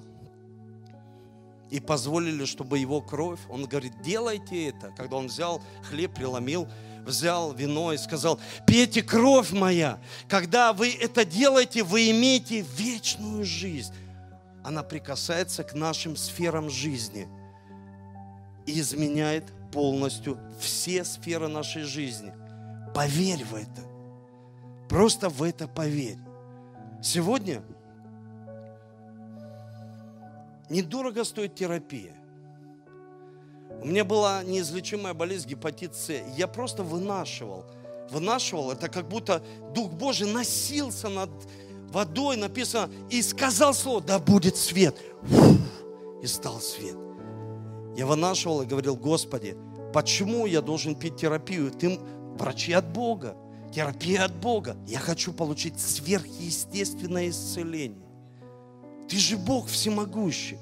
и 1.70 1.80
позволили, 1.80 2.44
чтобы 2.44 2.78
Его 2.78 3.00
кровь, 3.00 3.40
Он 3.48 3.64
говорит, 3.64 3.94
делайте 4.02 4.68
это. 4.68 4.92
Когда 4.94 5.16
Он 5.16 5.28
взял 5.28 5.62
хлеб, 5.82 6.12
преломил, 6.14 6.68
взял 7.04 7.52
вино 7.52 7.92
и 7.92 7.98
сказал, 7.98 8.40
пейте 8.66 9.02
кровь 9.02 9.52
моя. 9.52 9.98
Когда 10.28 10.72
вы 10.72 10.90
это 10.90 11.24
делаете, 11.24 11.82
вы 11.82 12.10
имеете 12.10 12.60
вечную 12.76 13.44
жизнь. 13.44 13.94
Она 14.64 14.82
прикасается 14.82 15.64
к 15.64 15.74
нашим 15.74 16.16
сферам 16.16 16.70
жизни 16.70 17.28
и 18.66 18.78
изменяет 18.78 19.52
полностью 19.72 20.38
все 20.60 21.04
сферы 21.04 21.48
нашей 21.48 21.82
жизни. 21.82 22.32
Поверь 22.94 23.44
в 23.44 23.54
это. 23.54 23.82
Просто 24.88 25.28
в 25.28 25.42
это 25.42 25.66
поверь. 25.66 26.18
Сегодня 27.02 27.62
недорого 30.68 31.24
стоит 31.24 31.54
терапия. 31.54 32.21
У 33.82 33.86
меня 33.86 34.04
была 34.04 34.42
неизлечимая 34.44 35.12
болезнь 35.14 35.48
гепатит 35.48 35.94
С. 35.94 36.12
Я 36.36 36.46
просто 36.46 36.82
вынашивал. 36.82 37.64
Вынашивал. 38.10 38.70
Это 38.70 38.88
как 38.88 39.08
будто 39.08 39.42
Дух 39.74 39.90
Божий 39.90 40.30
носился 40.30 41.08
над 41.08 41.30
водой, 41.90 42.36
написано, 42.36 42.90
и 43.10 43.20
сказал 43.22 43.74
слово, 43.74 44.00
да 44.00 44.18
будет 44.18 44.56
свет. 44.56 44.96
Фух, 45.22 45.56
и 46.22 46.26
стал 46.26 46.60
свет. 46.60 46.96
Я 47.96 48.06
вынашивал 48.06 48.62
и 48.62 48.66
говорил, 48.66 48.96
Господи, 48.96 49.56
почему 49.92 50.46
я 50.46 50.62
должен 50.62 50.94
пить 50.94 51.16
терапию? 51.16 51.70
Ты 51.70 51.98
врачи 52.38 52.72
от 52.72 52.92
Бога 52.92 53.36
терапия 53.72 54.24
от 54.24 54.34
Бога. 54.34 54.76
Я 54.86 54.98
хочу 54.98 55.32
получить 55.32 55.80
сверхъестественное 55.80 57.30
исцеление. 57.30 58.06
Ты 59.08 59.16
же 59.16 59.36
Бог 59.36 59.66
всемогущий. 59.68 60.58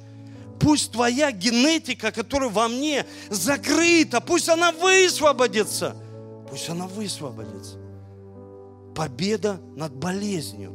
Пусть 0.60 0.92
твоя 0.92 1.32
генетика, 1.32 2.12
которая 2.12 2.50
во 2.50 2.68
мне 2.68 3.06
закрыта, 3.30 4.20
пусть 4.20 4.48
она 4.48 4.72
высвободится. 4.72 5.96
Пусть 6.50 6.68
она 6.68 6.86
высвободится. 6.86 7.78
Победа 8.94 9.58
над 9.74 9.94
болезнью. 9.96 10.72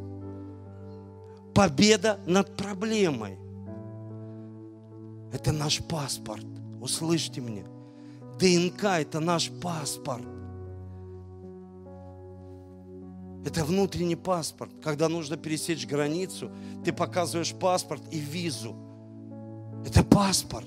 Победа 1.54 2.20
над 2.26 2.58
проблемой. 2.58 3.38
Это 5.32 5.52
наш 5.52 5.84
паспорт. 5.84 6.46
Услышьте 6.82 7.40
меня. 7.40 7.66
ДНК– 8.40 8.84
это 8.84 9.20
наш 9.20 9.52
паспорт. 9.62 10.26
Это 13.46 13.64
внутренний 13.64 14.16
паспорт. 14.16 14.72
Когда 14.84 15.08
нужно 15.08 15.38
пересечь 15.38 15.86
границу, 15.86 16.50
ты 16.84 16.92
показываешь 16.92 17.54
паспорт 17.54 18.02
и 18.12 18.18
визу. 18.18 18.76
Это 19.86 20.04
паспорт. 20.04 20.66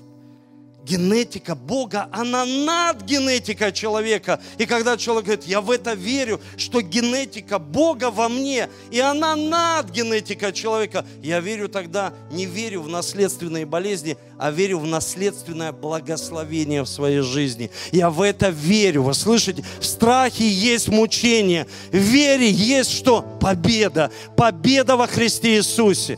Генетика 0.85 1.53
Бога, 1.53 2.09
она 2.11 2.45
над 2.45 3.03
генетикой 3.03 3.71
человека. 3.71 4.41
И 4.57 4.65
когда 4.65 4.97
человек 4.97 5.25
говорит, 5.25 5.45
я 5.45 5.61
в 5.61 5.69
это 5.69 5.93
верю, 5.93 6.41
что 6.57 6.81
генетика 6.81 7.59
Бога 7.59 8.09
во 8.09 8.27
мне, 8.27 8.69
и 8.89 8.99
она 8.99 9.35
над 9.35 9.91
генетикой 9.91 10.51
человека, 10.51 11.05
я 11.21 11.41
верю 11.41 11.69
тогда, 11.69 12.11
не 12.31 12.47
верю 12.47 12.81
в 12.81 12.87
наследственные 12.87 13.67
болезни, 13.67 14.17
а 14.39 14.49
верю 14.49 14.79
в 14.79 14.87
наследственное 14.87 15.73
благословение 15.73 16.81
в 16.81 16.87
своей 16.87 17.21
жизни. 17.21 17.69
Я 17.91 18.09
в 18.09 18.21
это 18.21 18.49
верю. 18.49 19.03
Вы 19.03 19.13
слышите? 19.13 19.63
В 19.79 19.85
страхе 19.85 20.47
есть 20.47 20.87
мучение. 20.87 21.67
В 21.91 21.97
вере 21.97 22.49
есть 22.49 22.91
что? 22.91 23.21
Победа. 23.39 24.11
Победа 24.35 24.95
во 24.95 25.05
Христе 25.05 25.57
Иисусе. 25.57 26.17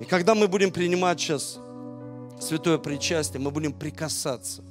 И 0.00 0.04
когда 0.04 0.34
мы 0.34 0.48
будем 0.48 0.72
принимать 0.72 1.20
сейчас 1.20 1.58
святое 2.44 2.78
причастие, 2.78 3.40
мы 3.40 3.50
будем 3.50 3.72
прикасаться. 3.72 4.62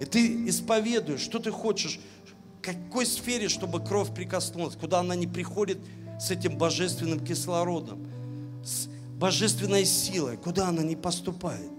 И 0.00 0.04
ты 0.04 0.48
исповедуешь, 0.48 1.20
что 1.20 1.38
ты 1.38 1.50
хочешь, 1.50 2.00
в 2.24 2.62
какой 2.62 3.06
сфере, 3.06 3.48
чтобы 3.48 3.80
кровь 3.80 4.14
прикоснулась, 4.14 4.76
куда 4.76 5.00
она 5.00 5.14
не 5.14 5.26
приходит 5.26 5.78
с 6.20 6.30
этим 6.30 6.56
божественным 6.56 7.24
кислородом, 7.24 8.06
с 8.64 8.88
божественной 9.18 9.84
силой, 9.84 10.36
куда 10.36 10.68
она 10.68 10.82
не 10.82 10.96
поступает. 10.96 11.70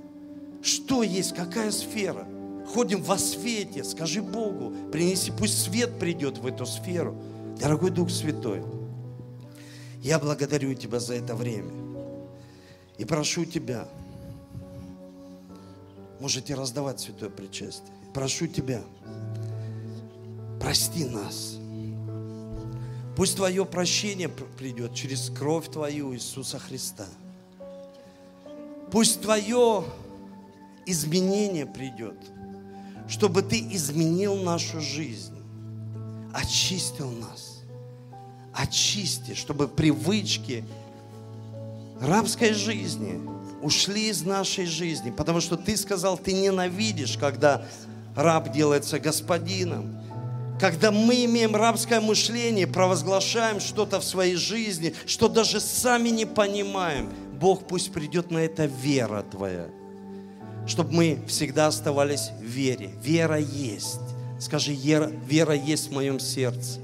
Что 0.62 1.04
есть, 1.04 1.34
какая 1.34 1.72
сфера? 1.72 2.28
Ходим 2.74 3.02
во 3.02 3.18
свете, 3.18 3.84
скажи 3.84 4.22
Богу, 4.22 4.74
принеси, 4.92 5.32
пусть 5.32 5.64
свет 5.64 5.98
придет 5.98 6.38
в 6.38 6.46
эту 6.46 6.66
сферу. 6.66 7.16
Дорогой 7.60 7.90
Дух 7.90 8.10
Святой, 8.10 8.62
я 10.02 10.20
благодарю 10.20 10.74
Тебя 10.76 11.00
за 11.00 11.16
это 11.16 11.36
время. 11.36 11.72
И 12.98 13.06
прошу 13.06 13.46
Тебя, 13.46 13.88
можете 16.20 16.54
раздавать 16.54 17.00
святое 17.00 17.30
причастие. 17.30 17.94
Прошу 18.14 18.48
Тебя, 18.48 18.82
прости 20.60 21.06
нас. 21.06 21.58
Пусть 23.16 23.36
Твое 23.36 23.66
прощение 23.66 24.30
придет 24.30 24.94
через 24.94 25.30
кровь 25.30 25.70
Твою 25.70 26.14
Иисуса 26.14 26.60
Христа. 26.60 27.06
Пусть 28.92 29.22
Твое 29.22 29.84
изменение 30.86 31.66
придет, 31.66 32.18
чтобы 33.08 33.42
Ты 33.42 33.60
изменил 33.76 34.36
нашу 34.36 34.82
жизнь, 34.82 35.38
очистил 36.34 37.12
нас, 37.12 37.62
очисти, 38.54 39.34
чтобы 39.36 39.68
привычки 39.68 40.64
рабской 42.02 42.54
жизни– 42.54 43.20
ушли 43.62 44.10
из 44.10 44.24
нашей 44.24 44.66
жизни, 44.66 45.12
потому 45.12 45.42
что 45.42 45.58
ты 45.58 45.78
сказал, 45.78 46.18
ты 46.18 46.34
ненавидишь, 46.34 47.18
когда 47.18 47.66
раб 48.16 48.52
делается 48.52 49.00
господином. 49.00 49.98
Когда 50.60 50.92
мы 50.92 51.24
имеем 51.24 51.56
рабское 51.56 52.02
мышление, 52.02 52.68
провозглашаем 52.68 53.62
что-то 53.62 54.02
в 54.02 54.04
своей 54.04 54.36
жизни, 54.36 54.94
что 55.06 55.30
даже 55.30 55.62
сами 55.62 56.10
не 56.10 56.26
понимаем, 56.26 57.10
Бог 57.40 57.66
пусть 57.66 57.94
придет 57.94 58.30
на 58.30 58.40
это 58.40 58.66
вера 58.66 59.24
Твоя, 59.24 59.68
чтобы 60.68 60.94
мы 60.94 61.22
всегда 61.28 61.68
оставались 61.68 62.32
в 62.42 62.44
вере. 62.44 62.92
Вера 63.02 63.40
есть. 63.40 64.02
Скажи, 64.40 64.74
вера 64.74 65.54
есть 65.54 65.90
в 65.90 65.94
моем 65.94 66.20
сердце. 66.20 66.80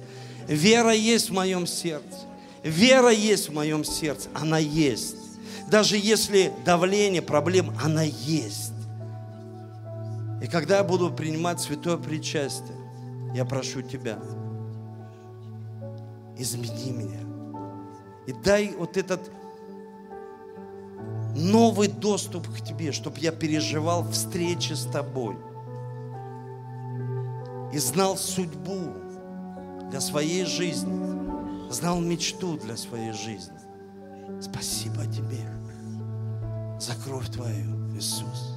Вера 0.47 0.93
есть 0.93 1.29
в 1.29 1.33
моем 1.33 1.67
сердце. 1.67 2.19
Вера 2.63 3.11
есть 3.11 3.49
в 3.49 3.53
моем 3.53 3.83
сердце. 3.83 4.29
Она 4.33 4.57
есть 4.57 5.24
даже 5.67 5.97
если 5.97 6.53
давление, 6.63 7.21
проблем, 7.21 7.73
она 7.83 8.03
есть. 8.03 8.73
И 10.41 10.47
когда 10.47 10.77
я 10.77 10.83
буду 10.83 11.11
принимать 11.11 11.59
святое 11.59 11.97
причастие, 11.97 12.77
я 13.33 13.45
прошу 13.45 13.81
Тебя, 13.81 14.19
измени 16.37 16.91
меня. 16.91 17.19
И 18.27 18.33
дай 18.33 18.75
вот 18.77 18.95
этот 18.95 19.31
новый 21.35 21.87
доступ 21.87 22.47
к 22.47 22.61
Тебе, 22.61 22.91
чтобы 22.91 23.19
я 23.19 23.31
переживал 23.31 24.07
встречи 24.11 24.73
с 24.73 24.83
Тобой. 24.83 25.35
И 27.73 27.79
знал 27.79 28.17
судьбу 28.17 28.93
для 29.89 29.99
своей 29.99 30.45
жизни, 30.45 31.71
знал 31.71 31.99
мечту 31.99 32.57
для 32.57 32.77
своей 32.77 33.13
жизни. 33.13 33.57
Спасибо 34.39 35.05
Тебе 35.07 35.54
за 36.79 36.93
кровь 36.95 37.29
Твою, 37.29 37.95
Иисус. 37.95 38.55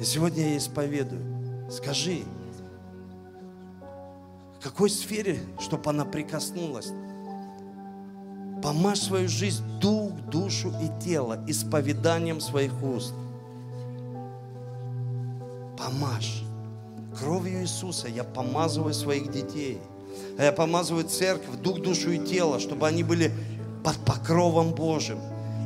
И 0.00 0.04
сегодня 0.04 0.50
я 0.50 0.58
исповедую. 0.58 1.70
Скажи, 1.70 2.22
в 4.58 4.62
какой 4.62 4.90
сфере, 4.90 5.40
чтобы 5.58 5.90
она 5.90 6.04
прикоснулась? 6.04 6.92
Помажь 8.62 9.00
свою 9.00 9.28
жизнь, 9.28 9.64
дух, 9.80 10.12
душу 10.30 10.72
и 10.80 11.02
тело 11.02 11.42
исповеданием 11.48 12.40
своих 12.40 12.72
уст. 12.82 13.14
Помажь. 15.76 16.44
Кровью 17.18 17.62
Иисуса 17.62 18.08
я 18.08 18.24
помазываю 18.24 18.94
своих 18.94 19.32
детей. 19.32 19.80
А 20.38 20.44
я 20.44 20.52
помазываю 20.52 21.04
церковь, 21.04 21.56
дух, 21.56 21.80
душу 21.80 22.12
и 22.12 22.18
тело, 22.18 22.60
чтобы 22.60 22.86
они 22.86 23.02
были 23.02 23.32
под 23.82 23.96
покровом 24.04 24.72
Божьим 24.74 25.18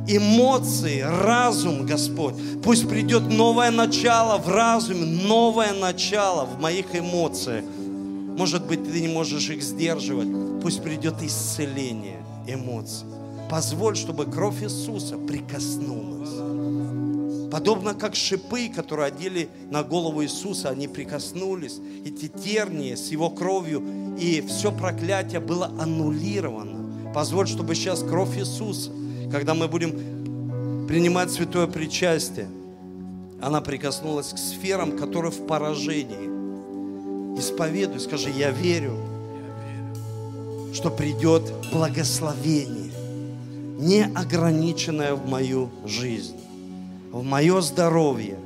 эмоции, 0.07 1.01
разум, 1.01 1.85
Господь. 1.85 2.35
Пусть 2.63 2.87
придет 2.87 3.23
новое 3.23 3.71
начало 3.71 4.37
в 4.37 4.47
разуме, 4.47 5.05
новое 5.05 5.73
начало 5.73 6.45
в 6.45 6.59
моих 6.59 6.95
эмоциях. 6.95 7.65
Может 8.37 8.65
быть, 8.65 8.83
ты 8.83 9.01
не 9.01 9.07
можешь 9.07 9.49
их 9.49 9.61
сдерживать. 9.61 10.61
Пусть 10.61 10.81
придет 10.81 11.21
исцеление 11.21 12.23
эмоций. 12.47 13.05
Позволь, 13.49 13.95
чтобы 13.95 14.25
кровь 14.25 14.63
Иисуса 14.63 15.17
прикоснулась. 15.17 16.29
Подобно 17.51 17.93
как 17.93 18.15
шипы, 18.15 18.69
которые 18.69 19.07
одели 19.07 19.49
на 19.69 19.83
голову 19.83 20.23
Иисуса, 20.23 20.69
они 20.69 20.87
прикоснулись. 20.87 21.79
Эти 22.05 22.27
тернии 22.27 22.95
с 22.95 23.09
Его 23.09 23.29
кровью, 23.29 23.83
и 24.19 24.41
все 24.41 24.71
проклятие 24.71 25.39
было 25.39 25.67
аннулировано. 25.79 27.13
Позволь, 27.13 27.47
чтобы 27.47 27.75
сейчас 27.75 28.01
кровь 28.03 28.37
Иисуса– 28.37 28.91
когда 29.31 29.53
мы 29.53 29.67
будем 29.67 30.87
принимать 30.87 31.31
святое 31.31 31.67
причастие, 31.67 32.47
она 33.41 33.61
прикоснулась 33.61 34.33
к 34.33 34.37
сферам, 34.37 34.97
которые 34.97 35.31
в 35.31 35.45
поражении. 35.45 37.37
Исповедуй, 37.37 37.99
скажи, 37.99 38.29
я 38.29 38.49
верю, 38.51 38.97
что 40.73 40.89
придет 40.89 41.43
благословение, 41.71 42.91
неограниченное 43.79 45.13
в 45.13 45.27
мою 45.29 45.69
жизнь, 45.85 46.35
в 47.11 47.23
мое 47.23 47.61
здоровье, 47.61 48.37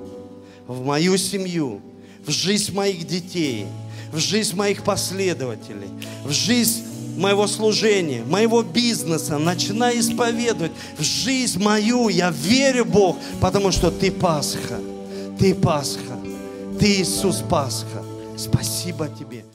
в 0.67 0.84
мою 0.84 1.17
семью, 1.17 1.79
в 2.25 2.32
жизнь 2.32 2.73
моих 2.73 3.07
детей, 3.07 3.65
в 4.11 4.17
жизнь 4.17 4.55
моих 4.55 4.84
последователей, 4.84 5.88
в 6.25 6.32
жизнь 6.32 6.84
моего 7.22 7.47
служения, 7.47 8.24
моего 8.24 8.63
бизнеса, 8.63 9.38
начинай 9.38 9.99
исповедовать 9.99 10.72
в 10.97 11.03
жизнь 11.03 11.63
мою. 11.63 12.09
Я 12.09 12.32
верю, 12.32 12.84
Бог, 12.86 13.17
потому 13.39 13.72
что 13.72 13.91
Ты 13.91 14.11
Пасха, 14.11 14.80
Ты 15.39 15.55
Пасха, 15.55 16.19
Ты 16.80 17.01
Иисус 17.01 17.43
Пасха. 17.47 18.03
Спасибо 18.36 19.07
Тебе. 19.07 19.45